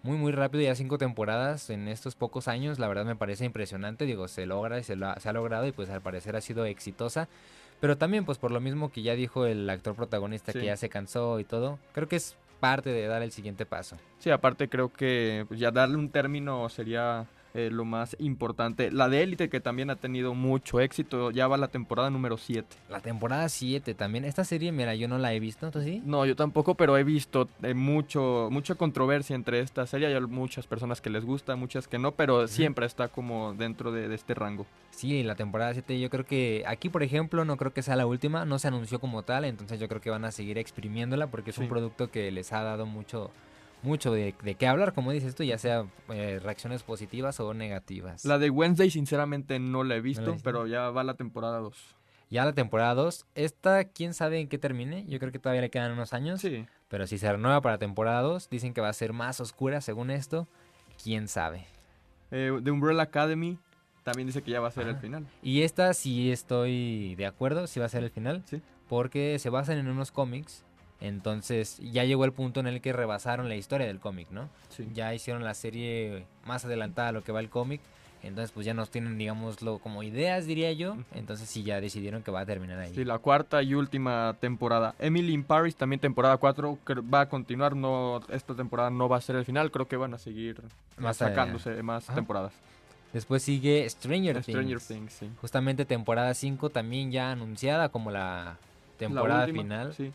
Muy, 0.05 0.17
muy 0.17 0.31
rápido, 0.31 0.63
ya 0.63 0.75
cinco 0.75 0.99
temporadas 0.99 1.71
en 1.71 1.87
estos 1.87 2.13
pocos 2.13 2.47
años, 2.47 2.77
la 2.77 2.87
verdad 2.87 3.05
me 3.05 3.15
parece 3.15 3.43
impresionante, 3.43 4.05
digo, 4.05 4.27
se 4.27 4.45
logra 4.45 4.77
y 4.77 4.83
se, 4.83 4.95
lo 4.95 5.07
ha, 5.07 5.19
se 5.19 5.29
ha 5.29 5.33
logrado 5.33 5.65
y 5.65 5.71
pues 5.71 5.89
al 5.89 5.99
parecer 6.01 6.35
ha 6.35 6.41
sido 6.41 6.63
exitosa, 6.65 7.27
pero 7.81 7.97
también 7.97 8.23
pues 8.23 8.37
por 8.37 8.51
lo 8.51 8.59
mismo 8.61 8.91
que 8.91 9.01
ya 9.01 9.15
dijo 9.15 9.47
el 9.47 9.67
actor 9.67 9.95
protagonista 9.95 10.51
Sí. 10.51 10.59
que 10.59 10.65
ya 10.67 10.77
se 10.77 10.89
cansó 10.89 11.39
y 11.39 11.43
todo, 11.43 11.79
creo 11.91 12.07
que 12.07 12.17
es 12.17 12.37
parte 12.59 12.91
de 12.91 13.07
dar 13.07 13.23
el 13.23 13.31
siguiente 13.31 13.65
paso. 13.65 13.97
Sí, 14.19 14.29
aparte 14.29 14.69
creo 14.69 14.93
que 14.93 15.43
pues, 15.47 15.59
ya 15.59 15.71
darle 15.71 15.97
un 15.97 16.11
término 16.11 16.69
sería 16.69 17.25
eh, 17.55 17.69
lo 17.71 17.85
más 17.85 18.15
importante. 18.19 18.91
La 18.91 19.09
de 19.09 19.23
Elite, 19.23 19.49
que 19.49 19.59
también 19.61 19.89
ha 19.89 19.95
tenido 19.95 20.33
mucho 20.35 20.79
éxito, 20.81 21.31
ya 21.31 21.47
va 21.47 21.57
la 21.57 21.69
temporada 21.69 22.09
número 22.09 22.37
7. 22.37 22.67
La 22.89 22.99
temporada 22.99 23.47
7 23.49 23.93
también, 23.95 24.25
esta 24.25 24.43
serie, 24.43 24.71
mira, 24.71 24.93
yo 24.95 25.07
no 25.07 25.17
la 25.17 25.33
he 25.33 25.39
visto, 25.39 25.71
¿tú 25.71 25.81
sí? 25.81 26.01
No, 26.05 26.25
yo 26.25 26.35
tampoco, 26.35 26.75
pero 26.75 26.97
he 26.97 27.03
visto 27.03 27.47
eh, 27.63 27.73
mucho, 27.73 28.49
mucha 28.51 28.75
controversia 28.75 29.35
entre 29.35 29.61
esta 29.61 29.87
serie. 29.87 30.07
Hay 30.13 30.21
muchas 30.21 30.67
personas 30.67 31.01
que 31.01 31.09
les 31.09 31.23
gusta, 31.25 31.55
muchas 31.55 31.87
que 31.87 31.97
no, 31.97 32.11
pero 32.11 32.47
siempre 32.47 32.85
está 32.85 33.07
como 33.07 33.53
dentro 33.53 33.91
de, 33.91 34.07
de 34.07 34.15
este 34.15 34.33
rango. 34.33 34.65
Sí, 34.91 35.23
la 35.23 35.35
temporada 35.35 35.73
7 35.73 35.99
yo 35.99 36.09
creo 36.09 36.25
que 36.25 36.63
aquí, 36.67 36.89
por 36.89 37.03
ejemplo, 37.03 37.45
no 37.45 37.57
creo 37.57 37.73
que 37.73 37.81
sea 37.81 37.95
la 37.95 38.05
última, 38.05 38.45
no 38.45 38.59
se 38.59 38.67
anunció 38.67 38.99
como 38.99 39.23
tal, 39.23 39.45
entonces 39.45 39.79
yo 39.79 39.87
creo 39.87 40.01
que 40.01 40.09
van 40.09 40.25
a 40.25 40.31
seguir 40.31 40.57
exprimiéndola 40.57 41.27
porque 41.27 41.49
es 41.51 41.55
Sí. 41.55 41.61
un 41.63 41.69
producto 41.69 42.11
que 42.11 42.31
les 42.31 42.51
ha 42.53 42.63
dado 42.63 42.85
mucho 42.85 43.31
mucho 43.85 44.11
de, 44.11 44.35
de 44.43 44.55
qué 44.55 44.67
hablar, 44.67 44.93
como 44.93 45.11
dices 45.11 45.35
tú, 45.35 45.43
ya 45.43 45.57
sea 45.57 45.85
eh, 46.09 46.39
reacciones 46.43 46.83
positivas 46.83 47.39
o 47.39 47.53
negativas. 47.53 48.25
La 48.25 48.37
de 48.37 48.49
Wednesday, 48.49 48.89
sinceramente, 48.89 49.59
no 49.59 49.83
la 49.83 49.95
he 49.95 50.01
visto, 50.01 50.31
visto? 50.33 50.43
pero 50.43 50.67
ya 50.67 50.89
va 50.89 51.03
la 51.03 51.13
temporada 51.15 51.59
2. 51.59 51.95
Ya 52.31 52.43
la 52.43 52.53
temporada 52.53 52.95
2, 52.95 53.25
esta 53.35 53.83
quién 53.85 54.13
sabe 54.13 54.39
en 54.39 54.47
qué 54.49 54.57
termine, 54.57 55.05
yo 55.07 55.19
creo 55.19 55.31
que 55.31 55.39
todavía 55.39 55.61
le 55.61 55.69
quedan 55.69 55.91
unos 55.91 56.11
años, 56.13 56.41
Sí. 56.41 56.65
pero 56.87 57.05
si 57.07 57.17
se 57.19 57.31
renueva 57.31 57.61
para 57.61 57.77
temporada 57.77 58.21
2, 58.21 58.49
dicen 58.49 58.73
que 58.73 58.81
va 58.81 58.89
a 58.89 58.93
ser 58.93 59.13
más 59.13 59.39
oscura 59.39 59.79
según 59.79 60.09
esto, 60.09 60.47
quién 61.03 61.27
sabe. 61.27 61.65
Eh, 62.31 62.51
The 62.63 62.71
Umbrella 62.71 63.03
Academy 63.03 63.59
también 64.03 64.27
dice 64.27 64.41
que 64.41 64.51
ya 64.51 64.59
va 64.59 64.69
a 64.69 64.71
ser 64.71 64.87
el 64.87 64.97
final. 64.97 65.27
Y 65.43 65.61
esta 65.61 65.93
sí 65.93 66.31
estoy 66.31 67.15
de 67.15 67.25
acuerdo, 67.27 67.67
sí 67.67 67.79
va 67.79 67.85
a 67.85 67.89
ser 67.89 68.03
el 68.03 68.09
final. 68.09 68.43
Sí. 68.45 68.61
Porque 68.89 69.37
se 69.39 69.49
basan 69.49 69.77
en 69.77 69.87
unos 69.87 70.11
cómics 70.11 70.63
Entonces 71.01 71.79
ya 71.79 72.03
llegó 72.03 72.25
el 72.25 72.31
punto 72.31 72.59
en 72.59 72.67
el 72.67 72.81
que 72.81 72.93
rebasaron 72.93 73.49
la 73.49 73.55
historia 73.55 73.85
del 73.87 73.99
cómic, 73.99 74.29
¿no? 74.31 74.49
Sí. 74.69 74.87
Ya 74.93 75.13
hicieron 75.13 75.43
la 75.43 75.53
serie 75.53 76.25
más 76.45 76.65
adelantada 76.65 77.09
a 77.09 77.11
lo 77.11 77.23
que 77.23 77.31
va 77.31 77.39
el 77.39 77.49
cómic. 77.49 77.81
Entonces 78.23 78.51
pues 78.51 78.65
ya 78.65 78.73
nos 78.73 78.89
tienen, 78.89 79.19
digámoslo, 79.19 79.77
como 79.77 80.01
ideas, 80.01 80.47
diría 80.47 80.71
yo. 80.73 80.97
Entonces 81.13 81.47
sí, 81.47 81.61
ya 81.61 81.79
decidieron 81.79 82.23
que 82.23 82.31
va 82.31 82.39
a 82.39 82.45
terminar 82.45 82.79
ahí. 82.79 82.91
Sí, 82.95 83.05
la 83.05 83.19
cuarta 83.19 83.61
y 83.61 83.75
última 83.75 84.35
temporada. 84.39 84.95
Emily 84.97 85.31
in 85.33 85.43
Paris, 85.43 85.75
también 85.75 85.99
temporada 85.99 86.37
4, 86.37 86.79
va 87.13 87.21
a 87.21 87.29
continuar. 87.29 87.75
No, 87.75 88.21
esta 88.29 88.55
temporada 88.55 88.89
no 88.89 89.07
va 89.07 89.17
a 89.17 89.21
ser 89.21 89.35
el 89.35 89.45
final. 89.45 89.69
Creo 89.69 89.87
que 89.87 89.95
van 89.95 90.15
a 90.15 90.17
seguir 90.17 90.63
Más 90.97 91.17
sacándose 91.17 91.83
más 91.83 92.05
Ajá. 92.05 92.15
temporadas. 92.15 92.53
Después 93.13 93.43
sigue 93.43 93.87
Stranger, 93.87 94.41
Stranger 94.41 94.79
Things. 94.79 94.87
Things, 94.87 95.13
sí. 95.13 95.29
Justamente 95.39 95.85
temporada 95.85 96.33
5 96.33 96.69
también 96.71 97.11
ya 97.11 97.31
anunciada 97.31 97.89
como 97.89 98.09
la 98.09 98.57
temporada 98.97 99.39
La 99.41 99.45
última, 99.45 99.61
final. 99.63 99.93
Sí. 99.93 100.11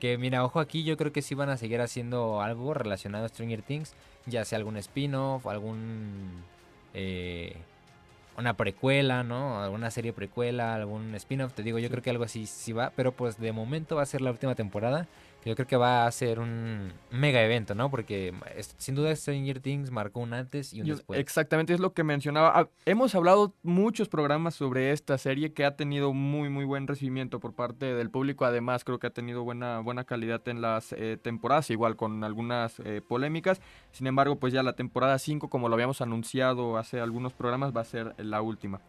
Que 0.00 0.18
mira, 0.18 0.44
ojo 0.44 0.60
aquí, 0.60 0.84
yo 0.84 0.96
creo 0.96 1.12
que 1.12 1.22
sí 1.22 1.34
van 1.34 1.48
a 1.48 1.56
seguir 1.56 1.80
haciendo 1.80 2.42
algo 2.42 2.74
relacionado 2.74 3.24
a 3.24 3.28
Stranger 3.28 3.62
Things, 3.62 3.94
ya 4.26 4.44
sea 4.44 4.58
algún 4.58 4.76
spin-off, 4.76 5.46
algún 5.46 6.42
eh, 6.92 7.56
una 8.36 8.54
precuela, 8.54 9.22
¿no? 9.22 9.62
Alguna 9.62 9.90
serie 9.90 10.12
precuela, 10.12 10.74
algún 10.74 11.14
spin-off, 11.14 11.52
te 11.54 11.62
digo, 11.62 11.78
yo 11.78 11.86
Sí. 11.88 11.90
creo 11.92 12.02
que 12.02 12.10
algo 12.10 12.24
así 12.24 12.46
sí 12.46 12.72
va, 12.72 12.90
pero 12.96 13.12
pues 13.12 13.38
de 13.38 13.52
momento 13.52 13.96
va 13.96 14.02
a 14.02 14.06
ser 14.06 14.20
la 14.20 14.30
última 14.30 14.54
temporada, 14.54 15.06
yo 15.44 15.54
creo 15.54 15.66
que 15.66 15.76
va 15.76 16.06
a 16.06 16.10
ser 16.10 16.40
un 16.40 16.92
mega 17.10 17.42
evento, 17.42 17.74
¿no? 17.74 17.90
Porque 17.90 18.32
sin 18.78 18.94
duda 18.94 19.14
Stranger 19.14 19.60
Things 19.60 19.90
marcó 19.90 20.20
un 20.20 20.32
antes 20.32 20.72
y 20.72 20.80
un 20.80 20.86
Yo- 20.86 20.94
después. 20.96 21.20
Exactamente, 21.20 21.74
es 21.74 21.80
lo 21.80 21.92
que 21.92 22.02
mencionaba. 22.04 22.52
Ah, 22.58 22.68
hemos 22.86 23.14
hablado 23.14 23.54
muchos 23.62 24.08
programas 24.08 24.54
sobre 24.54 24.92
esta 24.92 25.18
serie 25.18 25.52
que 25.52 25.64
ha 25.64 25.76
tenido 25.76 26.12
muy, 26.12 26.48
muy 26.48 26.64
buen 26.64 26.86
recibimiento 26.86 27.40
por 27.40 27.52
parte 27.52 27.94
del 27.94 28.10
público. 28.10 28.44
Además, 28.44 28.84
creo 28.84 28.98
que 28.98 29.06
ha 29.06 29.10
tenido 29.10 29.44
buena, 29.44 29.80
buena 29.80 30.04
calidad 30.04 30.46
en 30.48 30.60
las 30.62 30.92
eh, 30.92 31.18
temporadas, 31.20 31.70
igual 31.70 31.96
con 31.96 32.24
algunas 32.24 32.80
eh, 32.80 33.02
polémicas. 33.06 33.60
Sin 33.92 34.06
embargo, 34.06 34.36
pues 34.36 34.52
ya 34.52 34.62
la 34.62 34.74
temporada 34.74 35.18
5, 35.18 35.48
como 35.50 35.68
lo 35.68 35.74
habíamos 35.74 36.00
anunciado 36.00 36.78
hace 36.78 37.00
algunos 37.00 37.32
programas, 37.34 37.76
va 37.76 37.82
a 37.82 37.84
ser 37.84 38.14
la 38.18 38.40
última. 38.42 38.80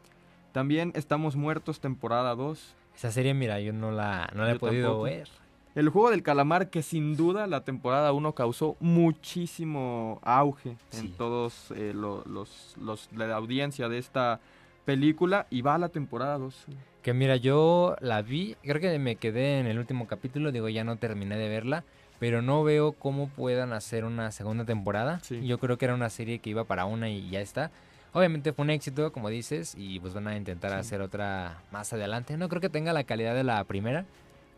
También 0.52 0.94
Estamos 0.96 1.36
Muertos, 1.36 1.82
temporada 1.82 2.34
2. 2.34 2.76
Esa 2.96 3.12
serie, 3.12 3.34
mira, 3.34 3.60
yo 3.60 3.74
no 3.74 3.92
la, 3.92 4.30
no 4.34 4.44
la 4.44 4.52
he 4.52 4.54
Yo 4.54 4.60
podido 4.60 4.84
tampoco. 4.88 5.04
ver. 5.04 5.28
El 5.76 5.90
juego 5.90 6.10
del 6.10 6.24
calamar 6.24 6.70
que 6.70 6.82
sin 6.82 7.18
duda 7.18 7.48
la 7.48 7.62
temporada 7.66 8.14
1 8.14 8.32
causó 8.34 8.78
muchísimo 8.80 10.20
auge 10.24 10.78
Sí. 10.90 11.00
en 11.08 11.12
todos 11.14 11.72
eh, 11.72 11.92
lo- 11.94 12.24
los, 12.26 12.76
los- 12.82 13.10
la 13.14 13.36
audiencia 13.36 13.90
de 13.90 13.98
esta 13.98 14.40
película 14.86 15.48
y 15.50 15.62
va 15.62 15.76
a 15.76 15.78
la 15.78 15.90
temporada 15.90 16.38
2. 16.38 16.66
Que 17.02 17.14
mira, 17.14 17.36
yo 17.36 17.96
la 18.00 18.22
vi, 18.22 18.56
creo 18.64 18.80
que 18.80 18.98
me 19.00 19.18
quedé 19.18 19.60
en 19.60 19.68
el 19.68 19.78
último 19.78 20.08
capítulo, 20.08 20.52
digo, 20.52 20.70
ya 20.70 20.84
no 20.84 20.96
terminé 20.96 21.36
de 21.38 21.50
verla, 21.50 21.84
pero 22.20 22.42
no 22.42 22.64
veo 22.64 22.94
cómo 22.94 23.28
puedan 23.28 23.74
hacer 23.74 24.06
una 24.06 24.32
segunda 24.32 24.64
temporada. 24.64 25.20
Sí. 25.24 25.46
Yo 25.46 25.58
creo 25.60 25.78
que 25.78 25.86
era 25.86 25.94
una 25.96 26.10
serie 26.10 26.40
que 26.40 26.52
iba 26.52 26.64
para 26.64 26.86
una 26.86 27.10
y 27.10 27.30
ya 27.30 27.42
está. 27.42 27.70
Obviamente 28.14 28.54
fue 28.54 28.64
un 28.64 28.70
éxito, 28.70 29.12
como 29.12 29.28
dices, 29.30 29.76
y 29.78 30.00
pues 30.00 30.14
van 30.14 30.28
a 30.28 30.38
intentar 30.38 30.72
Sí. 30.72 30.78
hacer 30.78 31.02
otra 31.02 31.62
más 31.72 31.92
adelante. 31.92 32.38
No 32.38 32.48
creo 32.48 32.62
que 32.62 32.70
tenga 32.70 32.94
la 32.94 33.04
calidad 33.04 33.36
de 33.36 33.44
la 33.44 33.62
primera. 33.66 34.06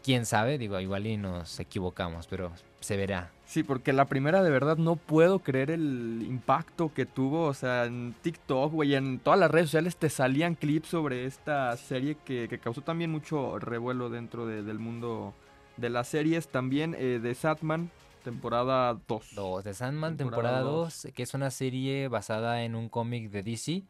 Quién 0.04 0.26
sabe, 0.26 0.58
digo, 0.58 0.80
igual 0.80 1.06
y 1.08 1.18
nos 1.18 1.60
equivocamos, 1.60 2.28
pero 2.28 2.52
se 2.80 2.96
verá. 2.96 3.32
Sí, 3.46 3.64
porque 3.64 3.92
la 3.94 4.06
primera 4.06 4.44
de 4.44 4.50
verdad 4.50 4.78
no 4.78 4.96
puedo 4.96 5.40
creer 5.40 5.72
el 5.72 6.24
impacto 6.28 6.94
que 6.94 7.06
tuvo, 7.06 7.44
o 7.46 7.54
sea, 7.54 7.86
en 7.86 8.14
TikTok, 8.22 8.72
güey, 8.74 8.96
en 8.96 9.20
todas 9.20 9.40
las 9.40 9.52
redes 9.52 9.68
sociales 9.68 9.96
te 9.98 10.10
salían 10.10 10.56
clips 10.56 10.90
sobre 10.90 11.26
esta 11.26 11.76
serie 11.78 12.16
que, 12.26 12.48
que 12.50 12.60
causó 12.60 12.82
también 12.82 13.12
mucho 13.12 13.58
revuelo 13.60 14.10
dentro 14.10 14.46
de- 14.46 14.64
del 14.64 14.80
mundo 14.80 15.34
de 15.78 15.90
las 15.90 16.08
series. 16.08 16.48
También 16.50 16.96
eh, 16.98 17.20
de 17.22 17.36
Satman, 17.36 17.90
temporada 18.24 18.98
2. 19.08 19.36
Dos, 19.36 19.64
de 19.64 19.74
Sandman, 19.74 20.18
Temporada 20.18 20.60
temporada 20.60 20.62
dos. 20.62 21.04
2, 21.04 21.14
que 21.14 21.24
es 21.24 21.34
una 21.34 21.50
serie 21.52 22.08
basada 22.10 22.64
en 22.64 22.76
un 22.76 22.90
cómic 22.90 23.30
de 23.30 23.44
DC. 23.44 23.84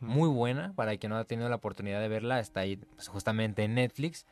muy 0.00 0.28
buena 0.28 0.72
para 0.74 0.96
quien 0.96 1.10
no 1.10 1.16
ha 1.18 1.24
tenido 1.24 1.48
la 1.48 1.56
oportunidad 1.56 2.00
de 2.00 2.08
verla 2.08 2.40
está 2.40 2.60
ahí 2.60 2.76
pues, 2.76 3.06
justamente 3.08 3.64
en 3.64 3.74
Netflix 3.74 4.24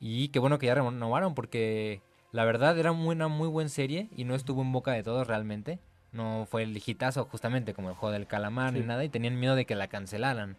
y 0.00 0.28
qué 0.28 0.38
bueno 0.38 0.58
que 0.58 0.66
ya 0.66 0.74
renovaron 0.74 1.34
porque 1.34 2.00
la 2.32 2.44
verdad 2.44 2.78
era 2.78 2.92
muy- 2.92 3.14
una 3.16 3.28
muy 3.28 3.48
buena 3.48 3.68
serie 3.70 4.08
y 4.16 4.24
no 4.24 4.34
estuvo 4.34 4.62
en 4.62 4.72
boca 4.72 4.92
de 4.92 5.02
todos 5.02 5.26
realmente. 5.26 5.78
No 6.12 6.46
fue 6.48 6.62
el 6.62 6.80
hitazo 6.84 7.24
justamente 7.26 7.74
como 7.74 7.90
el 7.90 7.94
juego 7.94 8.12
del 8.12 8.26
calamar 8.26 8.72
ni 8.72 8.80
nada 8.86 9.04
y 9.04 9.08
tenían 9.08 9.38
miedo 9.38 9.54
de 9.54 9.66
que 9.66 9.74
la 9.74 9.88
cancelaran. 9.88 10.56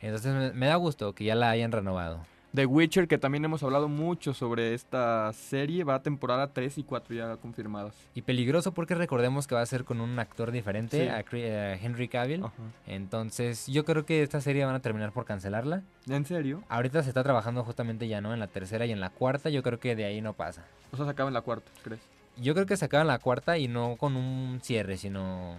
Entonces 0.00 0.34
me, 0.34 0.52
me 0.52 0.66
da 0.66 0.76
gusto 0.76 1.14
que 1.14 1.24
ya 1.24 1.34
la 1.34 1.50
hayan 1.50 1.72
renovado 1.72 2.24
The 2.54 2.66
Witcher, 2.66 3.06
que 3.06 3.16
también 3.16 3.44
hemos 3.44 3.62
hablado 3.62 3.88
mucho 3.88 4.34
sobre 4.34 4.74
esta 4.74 5.32
serie, 5.32 5.84
va 5.84 5.94
a 5.94 6.02
temporada 6.02 6.48
3 6.52 6.78
y 6.78 6.82
4 6.82 7.14
ya 7.14 7.36
confirmadas. 7.36 7.94
y 8.14 8.22
peligroso 8.22 8.72
porque 8.74 8.96
recordemos 8.96 9.46
que 9.46 9.54
va 9.54 9.60
a 9.60 9.66
ser 9.66 9.84
con 9.84 10.00
un 10.00 10.18
actor 10.18 10.50
diferente 10.50 11.04
Sí. 11.04 11.08
a 11.44 11.74
Henry 11.76 12.08
Cavill 12.08 12.42
Ajá. 12.44 12.52
entonces 12.88 13.66
yo 13.68 13.84
creo 13.84 14.04
que 14.04 14.22
esta 14.24 14.40
serie 14.40 14.64
van 14.64 14.74
a 14.74 14.80
terminar 14.80 15.12
por 15.12 15.24
cancelarla 15.24 15.82
¿En 16.08 16.24
serio? 16.26 16.64
Ahorita 16.68 17.02
se 17.04 17.10
está 17.10 17.22
trabajando 17.22 17.62
justamente 17.62 18.08
ya, 18.08 18.20
¿no? 18.20 18.34
En 18.34 18.40
la 18.40 18.48
tercera 18.48 18.84
y 18.84 18.90
en 18.90 18.98
la 19.00 19.10
cuarta, 19.10 19.48
yo 19.50 19.62
creo 19.62 19.78
que 19.78 19.94
de 19.94 20.04
ahí 20.06 20.20
no 20.20 20.32
pasa. 20.32 20.64
O 20.90 20.96
sea, 20.96 21.04
se 21.04 21.10
acaba 21.12 21.28
en 21.28 21.34
la 21.34 21.42
cuarta, 21.42 21.70
¿crees? 21.84 22.00
Yo 22.36 22.54
creo 22.54 22.66
que 22.66 22.76
se 22.76 22.84
acaba 22.84 23.02
en 23.02 23.08
la 23.08 23.18
cuarta 23.20 23.58
y 23.58 23.68
no 23.68 23.94
con 23.96 24.16
un 24.16 24.58
cierre, 24.62 24.96
sino 24.96 25.54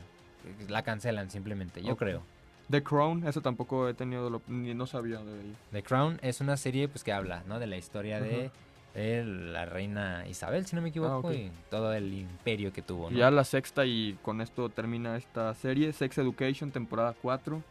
la 0.68 0.82
cancelan 0.82 1.30
simplemente, 1.30 1.82
yo 1.84 1.96
creo. 1.96 2.24
The 2.72 2.82
Crown, 2.84 3.28
eso 3.28 3.42
tampoco 3.42 3.88
he 3.90 3.94
tenido, 3.94 4.30
lo- 4.30 4.42
ni 4.48 4.74
no 4.74 4.88
sabía 4.88 5.18
de 5.20 5.34
ella. 5.42 5.56
The 5.72 5.84
Crown 5.84 6.20
es 6.24 6.42
una 6.42 6.58
serie 6.58 6.88
pues 6.88 7.04
que 7.04 7.12
habla, 7.14 7.44
¿no? 7.48 7.60
De 7.60 7.68
la 7.68 7.78
historia 7.78 8.20
de, 8.22 8.50
de 8.96 9.24
la 9.26 9.66
reina 9.66 10.26
Isabel, 10.28 10.66
si 10.66 10.76
no 10.76 10.82
me 10.82 10.90
equivoco, 10.90 11.28
ok. 11.28 11.34
y 11.34 11.52
todo 11.70 11.94
el 11.94 12.14
imperio 12.14 12.72
que 12.74 12.82
tuvo, 12.82 13.10
¿no? 13.12 13.18
Ya 13.18 13.30
la 13.32 13.44
sexta 13.44 13.86
y 13.86 14.18
con 14.22 14.42
esto 14.42 14.70
termina 14.70 15.18
esta 15.18 15.54
serie, 15.54 15.92
Sex 15.94 16.18
Education, 16.18 16.72
temporada 16.72 17.14
4. 17.22 17.62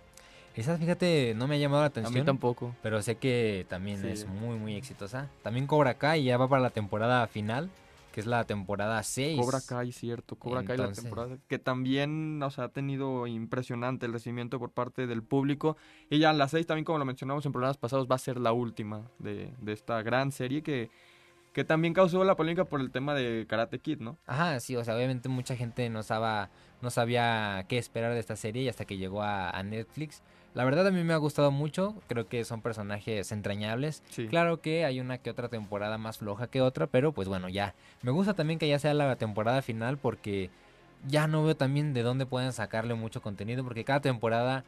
Esa, 0.57 0.77
fíjate, 0.77 1.33
no 1.37 1.47
me 1.47 1.55
ha 1.55 1.59
llamado 1.59 1.83
la 1.83 1.87
A 1.87 1.91
mí 1.91 1.93
atención. 2.01 2.27
tampoco. 2.27 2.75
Pero 2.83 3.01
sé 3.03 3.15
que 3.17 3.65
también 3.69 4.01
Sí. 4.03 4.09
es 4.09 4.27
muy, 4.27 4.57
muy 4.59 4.75
exitosa. 4.75 5.29
También 5.43 5.67
Cobra 5.69 5.95
Kai 5.95 6.25
ya 6.25 6.37
va 6.37 6.49
para 6.49 6.61
la 6.61 6.71
temporada 6.71 7.27
final, 7.29 7.71
que 8.13 8.21
es 8.21 8.27
la 8.27 8.45
temporada 8.45 9.03
6. 9.03 9.39
Cobra 9.41 9.61
Kai, 9.67 9.93
cierto, 9.93 10.37
Cobra 10.37 10.65
Kai 10.65 10.77
la 10.77 10.93
temporada 10.93 11.39
que 11.49 11.59
también, 11.59 12.43
o 12.43 12.51
sea, 12.51 12.65
ha 12.65 12.69
tenido 12.69 13.27
impresionante 13.27 14.07
el 14.07 14.13
recibimiento 14.13 14.59
por 14.59 14.71
parte 14.71 15.07
del 15.07 15.23
público. 15.23 15.77
Y 16.09 16.19
ya 16.19 16.33
la 16.33 16.49
6 16.49 16.67
también, 16.67 16.85
como 16.85 16.99
lo 16.99 17.05
mencionamos 17.05 17.45
en 17.47 17.53
programas 17.53 17.77
pasados, 17.77 18.09
va 18.11 18.17
a 18.17 18.19
ser 18.19 18.39
la 18.39 18.53
última 18.53 19.11
de, 19.19 19.53
de 19.61 19.73
esta 19.73 20.03
gran 20.03 20.33
serie 20.33 20.63
que, 20.63 20.91
que 21.53 21.65
también 21.65 21.95
causó 21.95 22.23
la 22.25 22.37
polémica 22.37 22.65
por 22.65 22.81
el 22.81 22.91
tema 22.91 23.15
de 23.15 23.47
Karate 23.49 23.79
Kid, 23.79 23.99
¿no? 23.99 24.19
Ajá, 24.27 24.61
sí, 24.61 24.77
o 24.77 24.85
sea, 24.85 24.97
obviamente 24.97 25.29
mucha 25.29 25.57
gente 25.57 25.89
no, 25.91 26.03
sabía, 26.03 26.51
no 26.81 26.91
sabía 26.91 27.67
qué 27.69 27.79
esperar 27.79 28.13
de 28.13 28.21
esta 28.21 28.37
serie 28.37 28.63
y 28.63 28.69
hasta 28.69 28.85
que 28.85 28.97
llegó 28.97 29.23
a, 29.23 29.51
a 29.51 29.63
Netflix. 29.63 30.23
La 30.53 30.65
verdad 30.65 30.87
a 30.87 30.91
mí 30.91 31.05
me 31.05 31.15
ha 31.15 31.19
gustado 31.19 31.53
mucho, 31.53 31.95
creo 32.09 32.27
que 32.27 32.45
son 32.45 32.61
personajes 32.61 33.31
entrañables. 33.31 34.03
Sí. 34.11 34.27
Claro 34.27 34.61
que 34.61 34.85
hay 34.85 34.99
una 34.99 35.19
que 35.19 35.31
otra 35.31 35.49
temporada 35.49 35.97
más 35.97 36.19
floja 36.19 36.49
que 36.49 36.61
otra, 36.61 36.89
pero 36.89 37.13
pues 37.13 37.29
bueno, 37.29 37.49
ya. 37.49 37.75
Me 38.03 38.11
gusta 38.11 38.35
también 38.35 38.59
que 38.59 38.69
ya 38.69 38.79
sea 38.79 38.93
la 38.95 39.15
temporada 39.17 39.63
final 39.63 39.97
porque 39.97 40.51
ya 41.07 41.29
no 41.29 41.45
veo 41.45 41.57
también 41.57 41.95
de 41.95 42.03
dónde 42.03 42.27
pueden 42.27 42.53
sacarle 42.53 42.95
mucho 42.95 43.23
contenido 43.23 43.63
porque 43.63 43.85
cada 43.85 44.01
temporada 44.01 44.65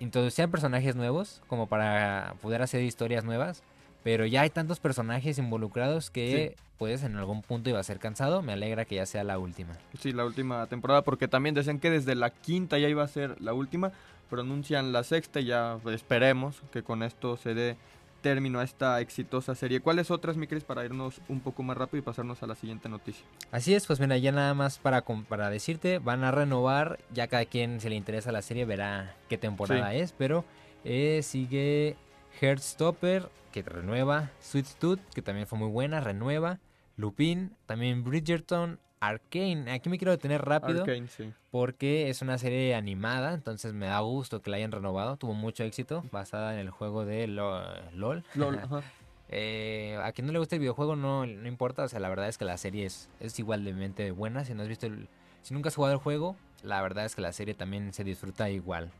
introducían 0.00 0.50
personajes 0.50 0.96
nuevos 0.96 1.42
como 1.48 1.66
para 1.66 2.34
poder 2.40 2.62
hacer 2.62 2.82
historias 2.82 3.24
nuevas, 3.24 3.62
pero 4.02 4.24
ya 4.24 4.42
hay 4.42 4.50
tantos 4.50 4.80
personajes 4.80 5.38
involucrados 5.38 6.10
que 6.10 6.56
pues 6.78 7.02
en 7.02 7.16
algún 7.16 7.42
punto 7.42 7.70
iba 7.70 7.80
a 7.80 7.82
ser 7.82 7.98
cansado. 7.98 8.42
Me 8.42 8.52
alegra 8.52 8.84
que 8.84 8.96
ya 8.96 9.06
sea 9.06 9.24
la 9.24 9.38
última. 9.38 9.74
Sí, 9.98 10.12
la 10.12 10.24
última 10.24 10.66
temporada, 10.66 11.02
porque 11.02 11.28
también 11.28 11.54
decían 11.54 11.78
que 11.78 11.90
desde 11.90 12.14
la 12.14 12.30
quinta 12.30 12.78
ya 12.78 12.88
iba 12.88 13.02
a 13.02 13.08
ser 13.08 13.40
la 13.40 13.54
última, 13.54 13.92
pronuncian 14.28 14.92
la 14.92 15.04
sexta 15.04 15.40
y 15.40 15.46
ya 15.46 15.78
esperemos 15.86 16.62
que 16.72 16.82
con 16.82 17.02
esto 17.02 17.36
se 17.36 17.54
dé 17.54 17.76
término 18.20 18.58
a 18.58 18.64
esta 18.64 19.00
exitosa 19.00 19.54
serie. 19.54 19.80
¿Cuáles 19.80 20.10
otras, 20.10 20.36
mi 20.36 20.46
Cris, 20.46 20.64
para 20.64 20.84
irnos 20.84 21.20
un 21.28 21.40
poco 21.40 21.62
más 21.62 21.76
rápido 21.76 21.98
y 21.98 22.02
pasarnos 22.02 22.42
a 22.42 22.46
la 22.46 22.56
siguiente 22.56 22.88
noticia? 22.88 23.24
Así 23.52 23.74
es, 23.74 23.86
pues 23.86 24.00
mira, 24.00 24.16
ya 24.18 24.32
nada 24.32 24.52
más 24.54 24.78
para, 24.78 25.02
para 25.02 25.48
decirte, 25.48 25.98
van 25.98 26.24
a 26.24 26.32
renovar, 26.32 26.98
ya 27.14 27.28
cada 27.28 27.44
quien 27.44 27.80
se 27.80 27.88
le 27.88 27.94
interesa 27.94 28.32
la 28.32 28.42
serie 28.42 28.64
verá 28.64 29.14
qué 29.28 29.38
temporada 29.38 29.94
es, 29.94 30.12
pero 30.12 30.44
eh, 30.84 31.20
sigue 31.22 31.96
Heartstopper, 32.40 33.28
que 33.52 33.62
renueva, 33.62 34.30
Sweet 34.40 34.66
Tooth, 34.78 35.00
que 35.14 35.22
también 35.22 35.46
fue 35.46 35.58
muy 35.58 35.68
buena, 35.68 36.00
renueva, 36.00 36.58
Lupin, 36.96 37.52
también 37.66 38.02
Bridgerton, 38.02 38.80
Arcane, 39.00 39.70
aquí 39.72 39.88
me 39.88 39.98
quiero 39.98 40.10
detener 40.12 40.42
rápido 40.44 40.80
Arcane, 40.80 41.08
sí. 41.08 41.32
porque 41.50 42.08
es 42.08 42.22
una 42.22 42.38
serie 42.38 42.74
animada, 42.74 43.34
entonces 43.34 43.72
me 43.72 43.86
da 43.86 44.00
gusto 44.00 44.40
que 44.40 44.50
la 44.50 44.56
hayan 44.56 44.72
renovado, 44.72 45.16
tuvo 45.16 45.34
mucho 45.34 45.64
éxito, 45.64 46.02
basada 46.12 46.54
en 46.54 46.60
el 46.60 46.70
juego 46.70 47.04
de 47.04 47.26
Lo- 47.26 47.62
LOL. 47.92 48.24
LOL, 48.34 48.58
ajá. 48.58 48.82
Eh, 49.28 49.98
a 50.04 50.12
quien 50.12 50.28
no 50.28 50.32
le 50.32 50.38
guste 50.38 50.54
el 50.54 50.60
videojuego 50.60 50.94
no, 50.94 51.26
no 51.26 51.48
importa, 51.48 51.82
o 51.82 51.88
sea, 51.88 51.98
la 51.98 52.08
verdad 52.08 52.28
es 52.28 52.38
que 52.38 52.44
la 52.44 52.56
serie 52.58 52.86
es, 52.86 53.08
es 53.18 53.36
igualmente 53.40 54.12
buena. 54.12 54.44
Si 54.44 54.54
no 54.54 54.62
has 54.62 54.68
visto 54.68 54.86
el- 54.86 55.08
si 55.42 55.52
nunca 55.52 55.68
has 55.68 55.74
jugado 55.74 55.94
el 55.94 55.98
juego, 55.98 56.36
la 56.62 56.80
verdad 56.80 57.04
es 57.06 57.16
que 57.16 57.22
la 57.22 57.32
serie 57.32 57.52
también 57.52 57.92
se 57.92 58.04
disfruta 58.04 58.50
igual. 58.50 58.92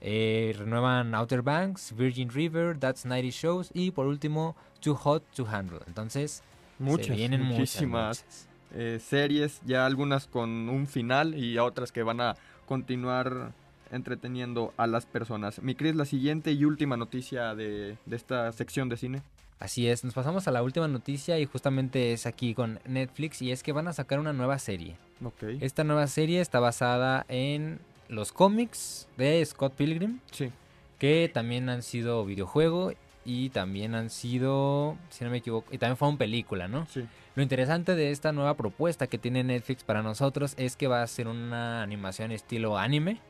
Eh, 0.00 0.54
renuevan 0.58 1.14
Outer 1.14 1.42
Banks, 1.42 1.94
Virgin 1.94 2.30
River, 2.30 2.78
That's 2.78 3.04
90 3.04 3.28
Shows 3.30 3.70
y 3.74 3.90
por 3.90 4.06
último 4.06 4.56
Too 4.80 4.94
Hot 4.94 5.22
to 5.34 5.46
Handle. 5.46 5.80
Entonces, 5.86 6.42
Muchas, 6.78 7.08
se 7.08 7.12
vienen 7.16 7.42
muchas, 7.42 7.58
muchísimas. 7.58 8.24
muchas. 8.24 8.48
Eh, 8.74 8.98
series, 9.00 9.60
ya 9.64 9.86
algunas 9.86 10.26
con 10.26 10.68
un 10.68 10.86
final 10.86 11.34
y 11.34 11.58
otras 11.58 11.92
que 11.92 12.02
van 12.02 12.20
a 12.20 12.36
continuar 12.66 13.52
entreteniendo 13.90 14.72
a 14.76 14.86
las 14.86 15.06
personas. 15.06 15.60
Mi 15.62 15.74
Cris, 15.74 15.94
la 15.94 16.04
siguiente 16.04 16.52
y 16.52 16.64
última 16.64 16.96
noticia 16.96 17.54
de, 17.54 17.96
de 18.06 18.16
esta 18.16 18.52
sección 18.52 18.88
de 18.88 18.96
cine. 18.96 19.22
Así 19.58 19.88
es, 19.88 20.04
nos 20.04 20.14
pasamos 20.14 20.48
a 20.48 20.52
la 20.52 20.62
última 20.62 20.88
noticia 20.88 21.38
y 21.38 21.44
justamente 21.44 22.14
es 22.14 22.24
aquí 22.24 22.54
con 22.54 22.80
Netflix 22.86 23.42
y 23.42 23.52
es 23.52 23.62
que 23.62 23.72
van 23.72 23.88
a 23.88 23.92
sacar 23.92 24.18
una 24.18 24.32
nueva 24.32 24.58
serie. 24.58 24.96
Okay. 25.22 25.58
Esta 25.60 25.84
nueva 25.84 26.06
serie 26.06 26.40
está 26.40 26.60
basada 26.60 27.26
en 27.28 27.78
los 28.08 28.32
cómics 28.32 29.06
de 29.18 29.44
Scott 29.44 29.74
Pilgrim. 29.74 30.20
Sí. 30.30 30.50
Que 30.98 31.30
también 31.32 31.68
han 31.68 31.82
sido 31.82 32.24
videojuego 32.24 32.92
y 33.24 33.50
también 33.50 33.94
han 33.94 34.10
sido, 34.10 34.96
si 35.10 35.24
no 35.24 35.30
me 35.30 35.38
equivoco, 35.38 35.72
y 35.72 35.78
también 35.78 35.96
fueron 35.96 36.18
película, 36.18 36.68
¿no? 36.68 36.86
Sí. 36.86 37.06
Lo 37.34 37.42
interesante 37.42 37.94
de 37.94 38.10
esta 38.10 38.32
nueva 38.32 38.56
propuesta 38.56 39.06
que 39.06 39.18
tiene 39.18 39.44
Netflix 39.44 39.84
para 39.84 40.02
nosotros 40.02 40.54
es 40.56 40.76
que 40.76 40.88
va 40.88 41.02
a 41.02 41.06
ser 41.06 41.28
una 41.28 41.82
animación 41.82 42.32
estilo 42.32 42.76
anime. 42.78 43.20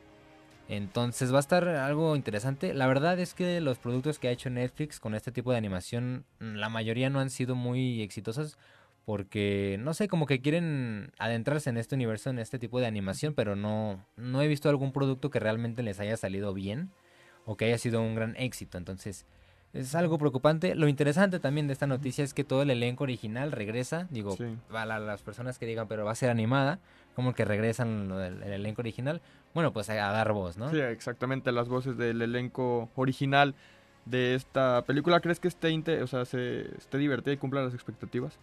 Entonces 0.68 1.32
va 1.32 1.38
a 1.38 1.40
estar 1.40 1.68
algo 1.68 2.14
interesante. 2.14 2.72
La 2.74 2.86
verdad 2.86 3.18
es 3.18 3.34
que 3.34 3.60
los 3.60 3.78
productos 3.78 4.20
que 4.20 4.28
ha 4.28 4.30
hecho 4.30 4.50
Netflix 4.50 5.00
con 5.00 5.16
este 5.16 5.32
tipo 5.32 5.50
de 5.50 5.58
animación, 5.58 6.24
la 6.38 6.68
mayoría 6.68 7.10
no 7.10 7.18
han 7.18 7.28
sido 7.28 7.56
muy 7.56 8.02
exitosos 8.02 8.56
porque 9.04 9.76
no 9.80 9.94
sé, 9.94 10.06
como 10.06 10.26
que 10.26 10.40
quieren 10.40 11.10
adentrarse 11.18 11.70
en 11.70 11.76
este 11.76 11.96
universo, 11.96 12.30
en 12.30 12.38
este 12.38 12.60
tipo 12.60 12.78
de 12.78 12.86
animación, 12.86 13.34
pero 13.34 13.56
no, 13.56 14.06
no 14.16 14.40
he 14.42 14.46
visto 14.46 14.68
algún 14.68 14.92
producto 14.92 15.30
que 15.30 15.40
realmente 15.40 15.82
les 15.82 15.98
haya 15.98 16.16
salido 16.16 16.54
bien 16.54 16.90
o 17.44 17.56
que 17.56 17.64
haya 17.64 17.78
sido 17.78 18.00
un 18.00 18.14
gran 18.14 18.36
éxito. 18.36 18.78
Entonces, 18.78 19.26
es 19.72 19.94
algo 19.94 20.18
preocupante. 20.18 20.74
Lo 20.74 20.88
interesante 20.88 21.38
también 21.38 21.66
de 21.66 21.72
esta 21.72 21.86
noticia 21.86 22.24
es 22.24 22.34
que 22.34 22.44
todo 22.44 22.62
el 22.62 22.70
elenco 22.70 23.04
original 23.04 23.52
regresa. 23.52 24.06
Digo, 24.10 24.36
Sí. 24.36 24.56
las 24.70 25.22
personas 25.22 25.58
que 25.58 25.66
digan, 25.66 25.86
pero 25.88 26.04
va 26.04 26.12
a 26.12 26.16
ser 26.16 26.30
animada, 26.30 26.78
como 27.14 27.34
que 27.34 27.44
regresan 27.44 28.08
lo 28.08 28.16
del- 28.18 28.42
el 28.42 28.52
elenco 28.52 28.82
original. 28.82 29.20
Bueno, 29.54 29.72
pues 29.72 29.90
a, 29.90 30.08
a 30.08 30.12
dar 30.12 30.32
voz, 30.32 30.56
¿no? 30.56 30.70
Sí, 30.70 30.78
exactamente 30.80 31.52
las 31.52 31.68
voces 31.68 31.96
del 31.96 32.22
elenco 32.22 32.88
original 32.96 33.54
de 34.06 34.34
esta 34.34 34.82
película. 34.86 35.20
¿Crees 35.20 35.38
que 35.40 35.48
esté, 35.48 36.02
o 36.02 36.06
sea, 36.06 36.24
se, 36.24 36.62
esté 36.76 36.98
divertida 36.98 37.32
y 37.32 37.36
cumpla 37.36 37.62
las 37.62 37.74
expectativas? 37.74 38.38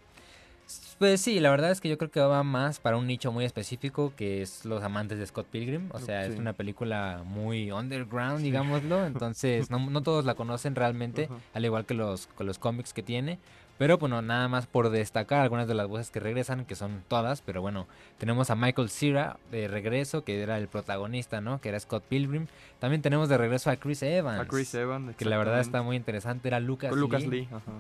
Pues 1.00 1.22
sí, 1.22 1.40
la 1.40 1.52
verdad 1.52 1.72
es 1.72 1.80
que 1.80 1.90
yo 1.90 1.98
creo 1.98 2.10
que 2.12 2.20
va 2.20 2.44
más 2.44 2.80
para 2.80 2.98
un 2.98 3.06
nicho 3.08 3.32
muy 3.32 3.46
específico 3.46 4.14
que 4.16 4.42
es 4.42 4.66
los 4.66 4.84
amantes 4.84 5.20
de 5.20 5.26
Scott 5.28 5.46
Pilgrim. 5.48 5.90
O 5.92 6.00
sea, 6.00 6.26
Sí. 6.26 6.34
es 6.34 6.40
una 6.40 6.54
película 6.54 7.22
muy 7.26 7.72
underground, 7.72 8.40
digámoslo. 8.42 9.06
Entonces, 9.06 9.70
no, 9.70 9.80
no 9.90 10.02
todos 10.02 10.26
la 10.26 10.34
conocen 10.36 10.76
realmente, 10.76 11.30
al 11.54 11.66
igual 11.66 11.86
que 11.86 11.94
los, 11.94 12.28
que 12.38 12.44
los 12.44 12.58
cómics 12.58 12.94
que 12.94 13.04
tiene. 13.04 13.40
Pero 13.78 14.00
bueno, 14.00 14.24
nada 14.24 14.48
más 14.48 14.66
por 14.66 14.90
destacar 14.90 15.42
algunas 15.42 15.68
de 15.68 15.76
las 15.76 15.88
voces 15.88 16.10
que 16.10 16.20
regresan, 16.20 16.66
que 16.66 16.74
son 16.74 17.04
todas. 17.08 17.42
Pero 17.42 17.62
bueno, 17.62 17.86
tenemos 18.18 18.50
a 18.50 18.56
Michael 18.56 18.90
Cera 18.90 19.38
de 19.52 19.68
regreso, 19.68 20.24
que 20.24 20.42
era 20.42 20.58
el 20.58 20.68
protagonista, 20.68 21.42
¿no? 21.42 21.62
Que 21.62 21.70
era 21.70 21.80
Scott 21.80 22.04
Pilgrim. 22.10 22.48
También 22.80 23.04
tenemos 23.04 23.30
de 23.30 23.38
regreso 23.38 23.70
a 23.70 23.76
Chris 23.76 24.02
Evans. 24.02 24.42
A 24.42 24.48
Chris 24.48 24.74
Evans. 24.74 25.16
Que 25.16 25.26
la 25.26 25.38
verdad 25.38 25.60
está 25.60 25.84
muy 25.84 25.96
interesante. 25.96 26.48
Era 26.48 26.60
Lucas, 26.60 26.90
Con 26.90 27.00
Lucas 27.00 27.22
Lee. 27.22 27.30
Lee. 27.42 27.48
ajá. 27.52 27.72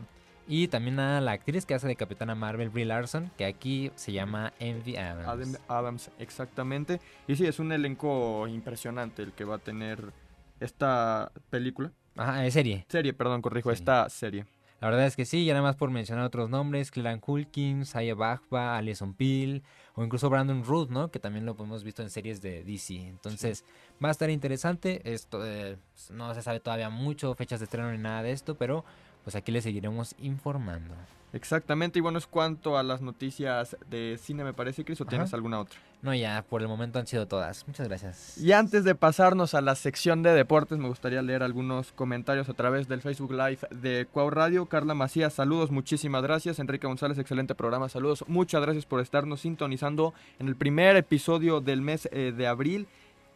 Y 0.47 0.69
también 0.69 0.99
a 0.99 1.19
la 1.19 1.33
actriz 1.33 1.65
que 1.65 1.73
hace 1.73 1.87
de 1.87 1.95
Capitana 1.95 2.33
Marvel, 2.33 2.69
Brie 2.69 2.85
Larson, 2.85 3.29
que 3.37 3.45
aquí 3.45 3.91
se 3.95 4.13
llama 4.13 4.53
Envy 4.59 4.95
Adams. 4.95 5.27
Adam 5.27 5.55
Adams, 5.67 6.11
exactamente. 6.19 7.01
Y 7.27 7.35
sí, 7.35 7.45
es 7.45 7.59
un 7.59 7.71
elenco 7.71 8.47
impresionante 8.47 9.23
el 9.23 9.33
que 9.33 9.43
va 9.43 9.55
a 9.55 9.59
tener 9.59 10.13
esta 10.59 11.31
película. 11.49 11.91
Ajá, 12.15 12.49
serie. 12.49 12.85
Serie, 12.87 13.13
perdón, 13.13 13.41
corrijo, 13.41 13.71
esta 13.71 14.09
serie. 14.09 14.45
La 14.79 14.89
verdad 14.89 15.07
es 15.07 15.15
que 15.15 15.25
sí, 15.25 15.43
y 15.43 15.47
nada 15.47 15.63
más 15.63 15.75
por 15.75 15.89
mencionar 15.89 16.23
otros 16.23 16.51
nombres, 16.51 16.91
Cleland 16.91 17.19
Culkin, 17.19 17.85
Saya 17.85 18.13
Bajba, 18.13 18.77
Alison 18.77 19.15
Peel, 19.15 19.63
o 19.95 20.03
incluso 20.03 20.29
Brandon 20.29 20.63
Root, 20.63 20.91
¿no? 20.91 21.09
Que 21.09 21.19
también 21.19 21.47
lo 21.47 21.55
hemos 21.59 21.83
visto 21.83 22.03
en 22.03 22.11
series 22.11 22.41
de 22.43 22.63
DC. 22.63 23.07
Entonces, 23.07 23.65
va 24.03 24.09
a 24.09 24.11
estar 24.11 24.29
interesante. 24.29 25.01
Esto 25.11 25.43
eh, 25.43 25.77
no 26.11 26.31
se 26.35 26.43
sabe 26.43 26.59
todavía 26.59 26.91
mucho, 26.91 27.33
fechas 27.33 27.59
de 27.59 27.63
estreno 27.63 27.91
ni 27.91 27.97
nada 27.97 28.21
de 28.21 28.31
esto, 28.31 28.55
pero 28.55 28.85
pues 29.27 29.35
aquí 29.35 29.51
les 29.51 29.65
seguiremos 29.65 30.15
informando. 30.19 30.95
Exactamente, 31.33 31.99
y 31.99 32.01
bueno, 32.01 32.17
es 32.17 32.27
cuanto 32.27 32.77
a 32.77 32.83
las 32.83 33.01
noticias 33.01 33.75
de 33.89 34.17
cine, 34.17 34.45
me 34.45 34.53
parece, 34.53 34.85
Chris, 34.85 35.01
o 35.01 35.03
Ajá. 35.03 35.09
tienes 35.09 35.33
alguna 35.33 35.59
otra. 35.59 35.77
No, 36.01 36.15
ya, 36.15 36.45
por 36.47 36.61
el 36.61 36.69
momento 36.69 36.97
han 36.97 37.07
sido 37.07 37.27
todas. 37.27 37.67
Muchas 37.67 37.89
gracias. 37.89 38.37
Y 38.37 38.53
antes 38.53 38.85
de 38.85 38.95
pasarnos 38.95 39.53
a 39.53 39.59
la 39.59 39.75
sección 39.75 40.23
de 40.23 40.31
deportes, 40.31 40.77
me 40.77 40.87
gustaría 40.87 41.21
leer 41.21 41.43
algunos 41.43 41.91
comentarios 41.91 42.47
a 42.47 42.53
través 42.53 42.87
del 42.87 43.01
Facebook 43.01 43.33
Live 43.33 43.59
de 43.69 44.07
Cuau 44.09 44.29
Radio. 44.29 44.67
Carla 44.67 44.93
Macías, 44.93 45.33
saludos, 45.33 45.71
muchísimas 45.71 46.23
gracias. 46.23 46.59
Enrique 46.59 46.87
González, 46.87 47.17
excelente 47.17 47.53
programa, 47.53 47.89
saludos. 47.89 48.23
Muchas 48.29 48.61
gracias 48.61 48.85
por 48.85 49.01
estarnos 49.01 49.41
sintonizando 49.41 50.13
en 50.39 50.47
el 50.47 50.55
primer 50.55 50.95
episodio 50.95 51.59
del 51.59 51.81
mes 51.81 52.07
eh, 52.13 52.31
de 52.31 52.47
abril. 52.47 52.87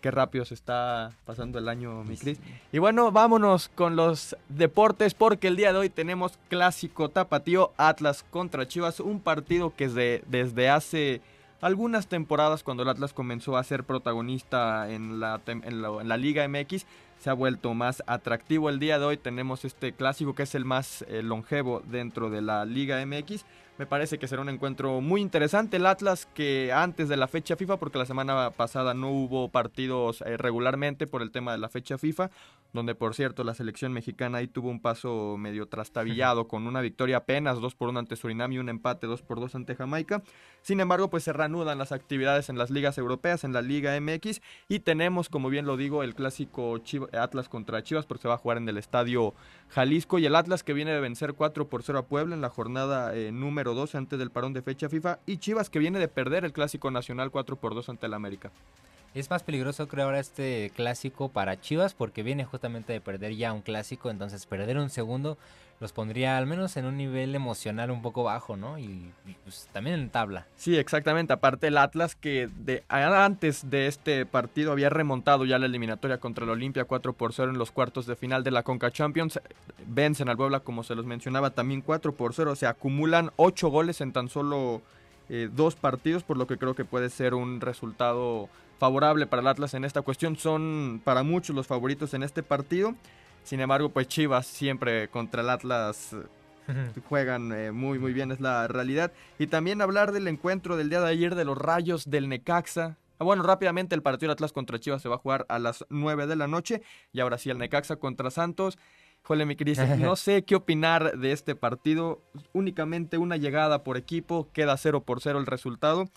Qué 0.02 0.10
rápido 0.12 0.46
se 0.46 0.56
está 0.56 1.12
pasando 1.26 1.60
el 1.60 1.70
año, 1.70 2.04
mi 2.04 2.18
Cris. 2.18 2.40
Y 2.72 2.80
bueno, 2.80 3.12
vámonos 3.12 3.70
con 3.70 3.96
los 3.96 4.36
deportes 4.50 5.14
porque 5.14 5.48
el 5.48 5.56
día 5.56 5.72
de 5.74 5.80
hoy 5.80 5.90
tenemos 5.90 6.40
clásico 6.50 7.10
tapatío 7.10 7.72
Atlas 7.78 8.26
contra 8.30 8.68
Chivas, 8.68 9.00
un 9.00 9.20
partido 9.20 9.76
que 9.76 9.88
desde, 9.88 10.24
desde 10.28 10.70
hace 10.70 11.22
algunas 11.62 12.08
temporadas 12.08 12.64
cuando 12.64 12.82
el 12.82 12.90
Atlas 12.90 13.14
comenzó 13.14 13.56
a 13.58 13.64
ser 13.64 13.84
protagonista 13.84 14.90
en 14.92 15.20
la, 15.20 15.40
tem- 15.46 15.62
en 15.66 15.84
la, 15.84 15.90
en 16.02 16.08
la 16.10 16.18
Liga 16.18 16.48
MX 16.48 16.86
se 17.20 17.30
ha 17.30 17.34
vuelto 17.34 17.76
más 17.76 18.02
atractivo. 18.08 18.68
El 18.72 18.80
día 18.80 18.98
de 18.98 19.06
hoy 19.06 19.18
tenemos 19.18 19.64
este 19.64 19.92
clásico 19.94 20.34
que 20.34 20.42
es 20.42 20.56
el 20.56 20.66
más 20.66 21.04
eh, 21.08 21.22
longevo 21.22 21.84
dentro 21.86 22.32
de 22.32 22.42
la 22.42 22.66
Liga 22.66 23.06
MX. 23.06 23.46
Me 23.82 23.88
parece 23.88 24.20
que 24.20 24.28
será 24.28 24.44
un 24.44 24.50
encuentro 24.50 25.02
muy 25.02 25.22
interesante. 25.22 25.78
El 25.78 25.88
Atlas 25.88 26.28
que 26.36 26.72
antes 26.72 27.10
de 27.10 27.17
la 27.17 27.28
fecha 27.28 27.56
FIFA, 27.56 27.78
porque 27.78 27.98
la 27.98 28.06
semana 28.06 28.52
pasada 28.52 28.94
no 28.94 29.10
hubo 29.10 29.50
partidos 29.50 30.22
eh, 30.22 30.38
regularmente 30.38 31.08
por 31.08 31.24
el 31.24 31.32
tema 31.32 31.54
de 31.54 31.58
la 31.58 31.67
fecha 31.67 31.98
FIFA, 31.98 32.30
donde 32.73 32.95
por 32.95 33.15
cierto 33.15 33.43
la 33.43 33.53
selección 33.53 33.93
mexicana 33.93 34.39
ahí 34.39 34.47
tuvo 34.47 34.69
un 34.69 34.81
paso 34.81 35.36
medio 35.38 35.67
trastabillado 35.67 36.47
con 36.47 36.67
una 36.67 36.81
victoria 36.81 37.17
apenas 37.17 37.60
2 37.60 37.75
por 37.75 37.89
1 37.89 37.99
ante 37.99 38.15
Surinam 38.15 38.51
y 38.51 38.60
un 38.60 38.69
empate 38.69 39.07
2 39.07 39.21
por 39.21 39.39
2 39.39 39.55
ante 39.55 39.75
Jamaica. 39.75 40.23
Sin 40.62 40.79
embargo, 40.79 41.10
pues 41.10 41.23
se 41.23 41.34
reanudan 41.34 41.77
las 41.77 41.91
actividades 41.91 42.49
en 42.49 42.57
las 42.57 42.69
ligas 42.69 42.97
europeas, 42.97 43.43
en 43.43 43.53
la 43.53 43.62
Liga 43.62 43.99
MX 43.99 44.41
y 44.67 44.79
tenemos, 44.79 45.29
como 45.29 45.49
bien 45.49 45.65
lo 45.65 45.77
digo, 45.77 46.03
el 46.03 46.15
clásico 46.15 46.79
Atlas 47.13 47.49
contra 47.49 47.84
Chivas 47.84 48.05
porque 48.05 48.23
se 48.23 48.27
va 48.27 48.36
a 48.36 48.38
jugar 48.38 48.57
en 48.57 48.69
el 48.69 48.77
estadio 48.77 49.34
Jalisco 49.69 50.19
y 50.19 50.25
el 50.25 50.36
Atlas 50.36 50.63
que 50.63 50.73
viene 50.73 50.91
de 50.91 50.99
vencer 50.99 51.34
4 51.34 51.67
por 51.67 51.84
0 51.84 51.99
a 51.99 52.05
Puebla 52.05 52.36
en 52.36 52.41
la 52.41 52.49
jornada 52.49 53.15
eh, 53.15 53.31
número 53.31 53.73
2 53.73 53.95
antes 53.95 54.19
del 54.19 54.31
parón 54.31 54.53
de 54.53 54.62
fecha 54.62 54.89
FIFA 54.89 55.19
y 55.25 55.38
Chivas 55.38 55.69
que 55.69 55.79
viene 55.79 55.99
de 55.99 56.07
perder 56.07 56.45
el 56.45 56.53
clásico 56.53 56.91
nacional 56.91 57.31
4 57.31 57.55
por 57.55 57.75
2 57.75 57.89
ante 57.89 58.05
el 58.05 58.13
América. 58.13 58.51
Es 59.13 59.30
más 59.30 59.43
peligroso 59.43 59.88
creo 59.89 60.06
ahora 60.06 60.19
este 60.19 60.71
clásico 60.76 61.30
para 61.30 61.60
Chivas 61.60 61.93
porque 61.93 62.24
viene 62.24 62.45
justamente 62.45 62.93
de 62.93 63.02
perder 63.02 63.36
ya 63.36 63.52
un 63.52 63.62
clásico, 63.62 64.10
entonces 64.10 64.45
perder 64.45 64.78
un 64.78 64.89
segundo 64.89 65.38
los 65.82 65.91
pondría 65.93 66.38
al 66.38 66.45
menos 66.45 66.78
en 66.78 66.86
un 66.86 66.95
nivel 66.95 67.34
emocional 67.34 67.89
un 67.89 68.04
poco 68.04 68.24
bajo, 68.24 68.56
¿no? 68.56 68.78
Y, 68.78 69.12
pues 69.43 69.67
también 69.74 70.00
en 70.00 70.10
tabla. 70.12 70.45
Sí, 70.56 70.78
exactamente. 70.78 71.34
Aparte 71.34 71.67
el 71.67 71.78
Atlas 71.78 72.13
que 72.13 72.47
de, 72.56 72.84
antes 72.88 73.67
de 73.67 73.88
este 73.88 74.28
partido 74.28 74.71
había 74.71 74.91
remontado 74.91 75.43
ya 75.43 75.58
la 75.58 75.65
eliminatoria 75.65 76.19
contra 76.19 76.45
el 76.45 76.52
Olimpia 76.52 76.86
4 76.86 77.13
por 77.13 77.34
0 77.34 77.52
en 77.52 77.58
los 77.58 77.71
cuartos 77.71 78.06
de 78.06 78.15
final 78.15 78.43
de 78.43 78.52
la 78.52 78.62
Conca 78.62 78.91
Champions. 78.91 79.41
Vencen 79.88 80.30
al 80.30 80.38
Puebla 80.38 80.60
como 80.60 80.84
se 80.84 80.93
los 80.93 81.08
mencionaba 81.08 81.50
también 81.50 81.82
4 81.82 82.13
por 82.13 82.36
0. 82.36 82.56
Se 82.56 82.67
acumulan 82.67 83.32
8 83.38 83.69
goles 83.69 84.02
en 84.02 84.13
tan 84.13 84.30
solo 84.30 84.84
eh, 85.30 85.50
dos 85.52 85.76
partidos, 85.76 86.24
por 86.24 86.38
lo 86.38 86.45
que 86.45 86.58
creo 86.58 86.76
que 86.76 86.86
puede 86.86 87.10
ser 87.10 87.34
un 87.34 87.60
resultado 87.60 88.50
favorable 88.82 89.28
para 89.28 89.44
el 89.44 89.48
Atlas 89.48 89.76
en 89.76 89.86
esta 89.86 90.02
cuestión. 90.02 90.36
Son 90.38 91.02
para 91.04 91.22
muchos 91.22 91.56
los 91.56 91.67
favoritos 91.67 92.15
en 92.15 92.24
este 92.24 92.41
partido. 92.41 92.96
Sin 93.44 93.60
embargo, 93.60 93.89
pues 93.89 94.08
Chivas 94.08 94.48
siempre 94.48 95.08
contra 95.10 95.44
el 95.44 95.52
Atlas 95.52 96.15
eh, 96.67 96.91
juegan 97.08 97.52
eh, 97.52 97.72
muy 97.72 98.00
muy 98.00 98.12
bien, 98.12 98.32
es 98.32 98.39
la 98.39 98.67
realidad. 98.67 99.12
Y 99.38 99.46
también 99.46 99.84
hablar 99.84 100.12
del 100.12 100.28
encuentro 100.28 100.78
del 100.78 100.89
día 100.89 101.00
de 101.00 101.12
ayer 101.12 101.36
de 101.36 101.46
los 101.46 101.60
Rayos 101.60 102.10
del 102.10 102.28
Necaxa. 102.28 102.98
Ah, 103.20 103.24
Bueno, 103.24 103.44
rápidamente 103.44 103.94
el 103.94 104.02
partido 104.02 104.30
de 104.30 104.34
Atlas 104.34 104.52
contra 104.52 104.80
Chivas 104.80 105.04
se 105.04 105.10
va 105.10 105.15
a 105.15 105.20
jugar 105.20 105.46
a 105.48 105.60
las 105.60 105.86
9 105.89 106.26
de 106.26 106.36
la 106.36 106.48
noche. 106.48 106.82
Y 107.13 107.20
ahora 107.20 107.38
sí, 107.38 107.52
el 107.52 107.60
Necaxa 107.60 107.98
contra 107.98 108.32
Santos. 108.32 108.80
Jole, 109.22 109.46
mi 109.46 109.56
Cris, 109.56 109.78
no 110.00 110.15
sé 110.15 110.44
qué 110.44 110.56
opinar 110.56 111.20
de 111.20 111.34
este 111.34 111.54
partido. 111.54 112.20
Únicamente 112.52 113.20
una 113.20 113.38
llegada 113.38 113.84
por 113.84 113.96
equipo, 113.98 114.50
queda 114.54 114.76
0 114.76 115.04
por 115.04 115.22
0 115.22 115.38
el 115.38 115.46
resultado. 115.46 116.10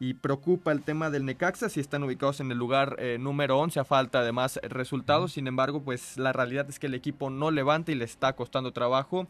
Y 0.00 0.14
preocupa 0.14 0.70
el 0.70 0.82
tema 0.82 1.10
del 1.10 1.24
Necaxa 1.24 1.68
si 1.68 1.80
están 1.80 2.04
ubicados 2.04 2.38
en 2.38 2.52
el 2.52 2.58
lugar 2.58 2.96
eh, 2.98 3.18
número 3.18 3.58
11 3.58 3.80
a 3.80 3.84
falta 3.84 4.22
de 4.22 4.30
más 4.30 4.60
resultados. 4.62 5.32
Sin 5.32 5.48
embargo, 5.48 5.82
pues 5.82 6.16
la 6.16 6.32
realidad 6.32 6.68
es 6.68 6.78
que 6.78 6.86
el 6.86 6.94
equipo 6.94 7.30
no 7.30 7.50
levanta 7.50 7.90
y 7.90 7.96
le 7.96 8.04
está 8.04 8.34
costando 8.34 8.72
trabajo 8.72 9.26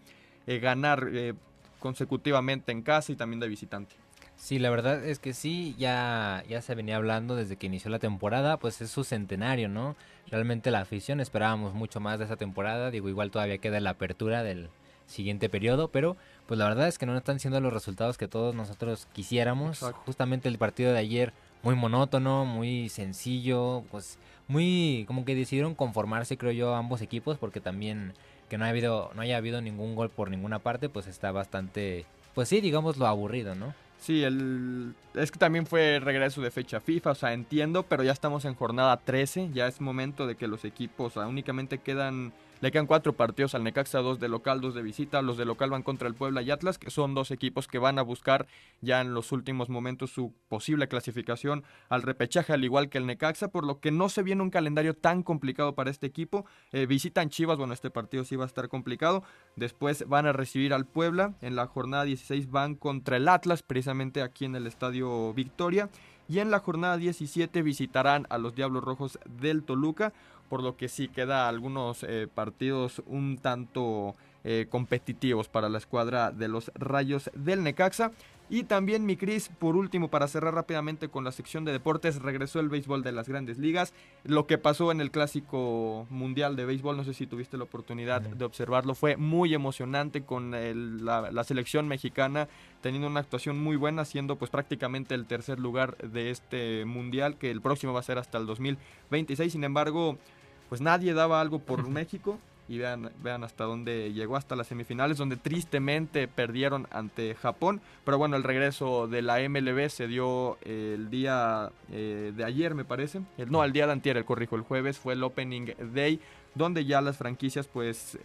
eh, 0.47 0.59
ganar 0.59 1.09
eh, 1.13 1.33
consecutivamente 1.79 2.71
en 2.73 2.83
casa 2.83 3.13
y 3.13 3.17
también 3.17 3.41
de 3.41 3.49
visitante. 3.49 3.95
Sí, 4.37 4.59
la 4.59 4.71
verdad 4.71 5.05
es 5.05 5.19
que 5.19 5.33
sí, 5.33 5.75
ya, 5.79 6.45
ya 6.49 6.63
se 6.63 6.75
venía 6.75 6.97
hablando 6.97 7.35
desde 7.35 7.57
que 7.57 7.67
inició 7.67 7.91
la 7.91 7.99
temporada, 7.99 8.59
pues 8.59 8.81
es 8.81 8.91
su 8.91 9.03
centenario, 9.03 9.69
¿no? 9.69 9.97
Realmente 10.31 10.71
la 10.71 10.81
afición 10.81 11.21
esperábamos 11.21 11.75
mucho 11.75 11.99
más 11.99 12.19
de 12.19 12.27
esa 12.27 12.37
temporada, 12.37 12.91
digo, 12.91 13.09
igual 13.09 13.33
todavía 13.33 13.59
queda 13.59 13.81
la 13.81 13.91
apertura 13.91 14.45
del, 14.45 14.69
siguiente 15.09 15.49
periodo, 15.49 15.89
pero 15.89 16.17
pues 16.47 16.59
la 16.59 16.69
verdad 16.69 16.87
es 16.87 16.99
que 16.99 17.07
no 17.07 17.17
están 17.17 17.41
siendo 17.41 17.61
los 17.61 17.73
resultados 17.73 18.17
que 18.17 18.29
todos 18.29 18.55
nosotros 18.55 19.09
quisiéramos. 19.13 19.81
Justamente 20.07 20.49
el 20.49 20.59
partido 20.59 20.93
de 20.93 20.99
ayer 20.99 21.33
muy 21.63 21.75
monótono, 21.75 22.45
muy 22.45 22.89
sencillo, 22.89 23.83
pues 23.91 24.19
muy 24.47 25.05
como 25.09 25.25
que 25.25 25.35
decidieron 25.35 25.75
conformarse 25.75 26.39
creo 26.39 26.53
yo 26.53 26.75
ambos 26.75 27.03
equipos 27.03 27.37
porque 27.37 27.61
también 27.61 28.15
que 28.49 28.57
no 28.57 28.65
haya 28.65 28.71
habido 28.71 29.11
no 29.15 29.23
haya 29.23 29.37
habido 29.37 29.61
ningún 29.61 29.95
gol 29.95 30.09
por 30.09 30.31
ninguna 30.31 30.59
parte, 30.61 30.89
pues 30.89 31.07
está 31.07 31.33
bastante 31.33 32.07
pues 32.35 32.49
sí, 32.49 32.61
digamos 32.61 32.97
lo 32.97 33.07
aburrido, 33.07 33.55
¿no? 33.55 33.75
Sí, 33.99 34.23
el... 34.23 34.95
es 35.15 35.33
que 35.33 35.39
también 35.39 35.67
fue 35.67 35.99
regreso 36.01 36.41
de 36.41 36.53
fecha 36.53 36.81
FIFA, 36.81 37.11
o 37.11 37.15
sea, 37.17 37.33
entiendo, 37.33 37.83
pero 37.83 38.05
ya 38.05 38.13
estamos 38.13 38.45
en 38.45 38.55
jornada 38.55 38.97
13, 38.97 39.51
ya 39.53 39.67
es 39.67 39.81
momento 39.81 40.27
de 40.27 40.37
que 40.37 40.47
los 40.47 40.65
equipos, 40.65 41.17
o 41.17 41.21
sea, 41.21 41.29
únicamente 41.29 41.79
quedan 41.79 42.33
le 42.61 42.73
quedan 42.73 42.87
cuatro 42.87 43.13
partidos 43.13 43.55
al 43.55 43.63
Necaxa, 43.63 44.01
dos 44.01 44.19
de 44.19 44.29
local, 44.29 44.61
dos 44.61 44.75
de 44.75 44.83
visita. 44.83 45.23
Los 45.23 45.37
de 45.37 45.45
local 45.45 45.71
van 45.71 45.85
contra 45.85 46.09
el 46.09 46.15
Puebla 46.15 46.43
y 46.43 46.51
Atlas, 46.51 46.79
que 46.79 46.91
son 46.91 47.15
dos 47.15 47.31
equipos 47.31 47.69
que 47.69 47.79
van 47.79 48.01
a 48.01 48.03
buscar 48.03 48.47
ya 48.81 49.01
en 49.01 49.15
los 49.15 49.31
últimos 49.31 49.69
momentos 49.69 50.11
su 50.11 50.35
posible 50.49 50.89
clasificación 50.89 51.63
al 51.89 52.03
repechaje, 52.03 52.53
al 52.53 52.65
igual 52.65 52.89
que 52.89 52.99
el 52.99 53.07
Necaxa, 53.07 53.49
por 53.49 53.65
lo 53.65 53.79
que 53.79 53.93
no 53.93 54.09
se 54.09 54.25
viene 54.25 54.43
un 54.43 54.51
calendario 54.51 54.95
tan 54.95 55.23
complicado 55.23 55.77
para 55.77 55.91
este 55.91 56.09
equipo. 56.09 56.47
Eh, 56.73 56.87
visitan 56.87 57.29
Chivas, 57.29 57.59
bueno, 57.59 57.75
este 57.75 57.91
partido 57.91 58.25
sí 58.25 58.35
va 58.35 58.45
a 58.45 58.49
estar 58.49 58.69
complicado. 58.69 59.23
Después 59.55 60.09
van 60.09 60.27
a 60.27 60.33
recibir 60.33 60.75
al 60.75 60.85
Puebla. 60.85 61.35
En 61.41 61.55
la 61.55 61.67
jornada 61.67 62.05
16 62.05 62.51
van 62.51 62.75
contra 62.75 63.19
el 63.19 63.29
Atlas, 63.29 63.63
precisamente 63.63 64.21
aquí 64.21 64.47
en 64.47 64.57
el 64.57 64.67
Estadio 64.67 65.33
Victoria. 65.33 65.91
Y 66.31 66.41
en 66.41 66.51
la 66.51 66.59
jornada 66.59 66.99
17 66.99 67.63
visitarán 67.63 68.27
a 68.29 68.37
los 68.37 68.55
Diablos 68.55 68.85
Rojos 68.85 69.19
del 69.25 69.63
Toluca 69.63 70.13
por 70.49 70.63
lo 70.63 70.77
que 70.77 70.89
sí 70.89 71.09
queda 71.09 71.49
algunos 71.49 72.03
eh, 72.03 72.29
partidos 72.33 73.03
un 73.07 73.39
tanto 73.39 74.15
eh, 74.45 74.67
competitivos 74.71 75.49
para 75.49 75.69
la 75.69 75.79
escuadra 75.79 76.31
de 76.31 76.49
los 76.49 76.71
Rayos 76.75 77.31
del 77.35 77.63
Necaxa. 77.63 78.13
Y 78.51 78.63
también 78.63 79.05
mi 79.05 79.17
Cris, 79.17 79.51
por 79.59 79.77
último, 79.77 80.09
para 80.09 80.27
cerrar 80.27 80.55
rápidamente 80.55 81.09
con 81.09 81.23
la 81.23 81.33
sección 81.33 81.67
de 81.67 81.73
deportes, 81.73 82.23
regresó 82.23 82.61
el 82.61 82.71
béisbol 82.71 83.03
de 83.03 83.13
las 83.13 83.29
grandes 83.29 83.59
ligas. 83.59 83.93
Lo 84.25 84.47
que 84.47 84.57
pasó 84.57 84.91
en 84.91 85.03
el 85.03 85.11
clásico 85.11 86.07
mundial 86.09 86.57
de 86.57 86.65
béisbol, 86.65 86.97
no 86.97 87.05
sé 87.05 87.13
si 87.13 87.27
tuviste 87.27 87.59
la 87.59 87.65
oportunidad 87.65 88.23
de 88.23 88.45
observarlo, 88.45 88.95
fue 88.95 89.19
muy 89.19 89.53
emocionante 89.53 90.23
con 90.23 90.53
la, 90.53 91.31
la, 91.31 91.45
selección 91.45 91.89
mexicana 91.89 92.49
teniendo 92.81 93.09
una 93.09 93.21
actuación 93.21 93.63
muy 93.63 93.77
buena, 93.77 94.07
siendo 94.07 94.37
pues 94.37 94.51
prácticamente 94.51 95.15
el 95.15 95.27
tercer 95.27 95.59
lugar 95.59 95.99
de 95.99 96.31
este 96.31 96.87
mundial, 96.87 97.37
que 97.37 97.51
el 97.51 97.61
próximo 97.61 97.93
va 97.93 98.01
a 98.01 98.05
ser 98.05 98.17
hasta 98.17 98.39
el 98.39 98.47
2026. 98.47 99.53
Sin 99.53 99.65
embargo, 99.65 100.17
pues 100.69 100.81
nadie 100.81 101.15
daba 101.15 101.41
algo 101.41 101.59
por 101.59 101.89
México 101.89 102.39
y 102.69 102.77
vean, 102.79 103.11
vean 103.23 103.45
hasta 103.45 103.65
dónde 103.65 104.13
llegó, 104.13 104.37
hasta 104.37 104.55
las 104.55 104.67
semifinales, 104.67 105.17
donde 105.17 105.37
tristemente 105.37 106.29
perdieron 106.29 106.87
ante 106.91 107.35
Japón. 107.35 107.81
Pero 108.05 108.19
bueno, 108.19 108.37
el 108.37 108.43
regreso 108.43 109.09
de 109.09 109.23
la 109.23 109.39
MLB 109.49 109.89
se 109.89 110.07
dio 110.07 110.59
el 110.63 111.09
día 111.09 111.73
eh, 111.91 112.33
de 112.37 112.45
ayer, 112.45 112.75
me 112.75 112.85
parece. 112.85 113.23
no, 113.49 113.65
el 113.65 113.73
día 113.73 113.87
de 113.87 113.93
antier, 113.93 114.19
el 114.19 114.27
corrijo, 114.27 114.57
el 114.57 114.63
jueves 114.63 114.99
fue 114.99 115.15
el 115.15 115.25
Opening 115.25 115.73
Day, 115.95 116.21
donde 116.55 116.85
ya 116.85 117.01
las 117.01 117.17
franquicias 117.17 117.67
pues 117.67 118.19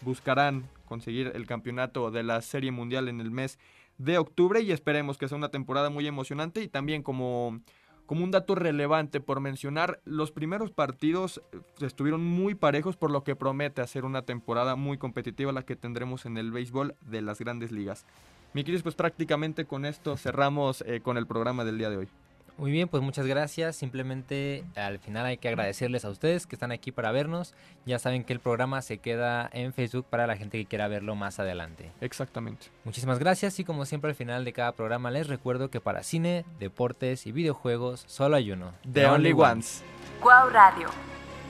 buscarán 0.00 0.64
conseguir 0.86 1.32
el 1.34 1.46
campeonato 1.46 2.10
de 2.10 2.22
la 2.22 2.40
Serie 2.40 2.70
Mundial 2.70 3.08
en 3.08 3.20
el 3.20 3.30
mes 3.30 3.58
de 3.98 4.18
octubre 4.18 4.60
y 4.60 4.72
esperemos 4.72 5.18
que 5.18 5.28
sea 5.28 5.38
una 5.38 5.50
temporada 5.50 5.90
muy 5.90 6.06
emocionante 6.06 6.62
y 6.62 6.68
también 6.68 7.02
como 7.02 7.60
como 8.06 8.24
un 8.24 8.30
dato 8.30 8.54
relevante 8.54 9.20
por 9.20 9.40
mencionar, 9.40 10.00
los 10.04 10.30
primeros 10.30 10.70
partidos 10.70 11.42
eh, 11.52 11.58
estuvieron 11.80 12.24
muy 12.24 12.54
parejos, 12.54 12.96
por 12.96 13.10
lo 13.10 13.24
que 13.24 13.36
promete 13.36 13.82
hacer 13.82 14.04
una 14.04 14.22
temporada 14.22 14.76
muy 14.76 14.98
competitiva 14.98 15.52
la 15.52 15.64
que 15.64 15.76
tendremos 15.76 16.26
en 16.26 16.36
el 16.36 16.52
béisbol 16.52 16.94
de 17.00 17.22
las 17.22 17.38
grandes 17.38 17.72
ligas. 17.72 18.06
Mi 18.52 18.62
querido, 18.62 18.82
pues 18.82 18.94
prácticamente 18.94 19.64
con 19.64 19.84
esto 19.84 20.16
cerramos 20.16 20.82
eh, 20.86 21.00
con 21.00 21.16
el 21.16 21.26
programa 21.26 21.64
del 21.64 21.78
día 21.78 21.90
de 21.90 21.96
hoy. 21.96 22.08
Muy 22.56 22.70
bien, 22.70 22.88
pues 22.88 23.02
muchas 23.02 23.26
gracias. 23.26 23.74
Simplemente 23.76 24.64
al 24.76 24.98
final 24.98 25.26
hay 25.26 25.38
que 25.38 25.48
agradecerles 25.48 26.04
a 26.04 26.10
ustedes 26.10 26.46
que 26.46 26.54
están 26.54 26.70
aquí 26.70 26.92
para 26.92 27.10
vernos. 27.10 27.52
Ya 27.84 27.98
saben 27.98 28.22
que 28.22 28.32
el 28.32 28.40
programa 28.40 28.80
se 28.80 28.98
queda 28.98 29.50
en 29.52 29.72
Facebook 29.72 30.06
para 30.08 30.26
la 30.26 30.36
gente 30.36 30.58
que 30.58 30.66
quiera 30.66 30.86
verlo 30.86 31.16
más 31.16 31.40
adelante. 31.40 31.90
Exactamente. 32.00 32.66
Muchísimas 32.84 33.18
gracias 33.18 33.58
y 33.58 33.64
como 33.64 33.84
siempre 33.86 34.10
al 34.10 34.16
final 34.16 34.44
de 34.44 34.52
cada 34.52 34.72
programa 34.72 35.10
les 35.10 35.26
recuerdo 35.26 35.68
que 35.68 35.80
para 35.80 36.04
cine, 36.04 36.44
deportes 36.60 37.26
y 37.26 37.32
videojuegos 37.32 38.04
solo 38.06 38.36
hay 38.36 38.52
uno. 38.52 38.72
The, 38.90 39.06
Only, 39.06 39.32
Ones. 39.32 39.82
Guau 40.20 40.48
Radio. 40.50 40.88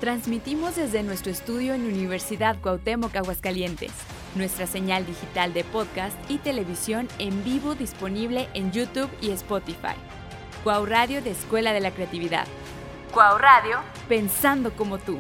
Transmitimos 0.00 0.76
desde 0.76 1.02
nuestro 1.02 1.30
estudio 1.30 1.74
en 1.74 1.84
Universidad 1.84 2.60
Cuauhtémoc 2.60 3.14
Aguascalientes. 3.14 3.92
Nuestra 4.34 4.66
señal 4.66 5.06
digital 5.06 5.52
de 5.54 5.64
podcast 5.64 6.18
y 6.30 6.38
televisión 6.38 7.08
en 7.18 7.44
vivo 7.44 7.74
disponible 7.74 8.48
en 8.54 8.72
YouTube 8.72 9.10
y 9.20 9.30
Spotify. 9.30 9.94
Cuau 10.64 10.86
Radio 10.86 11.20
de 11.20 11.30
Escuela 11.30 11.74
de 11.74 11.80
la 11.80 11.90
Creatividad. 11.90 12.46
Cuau 13.12 13.36
Radio, 13.36 13.80
pensando 14.08 14.72
como 14.72 14.96
tú. 14.96 15.18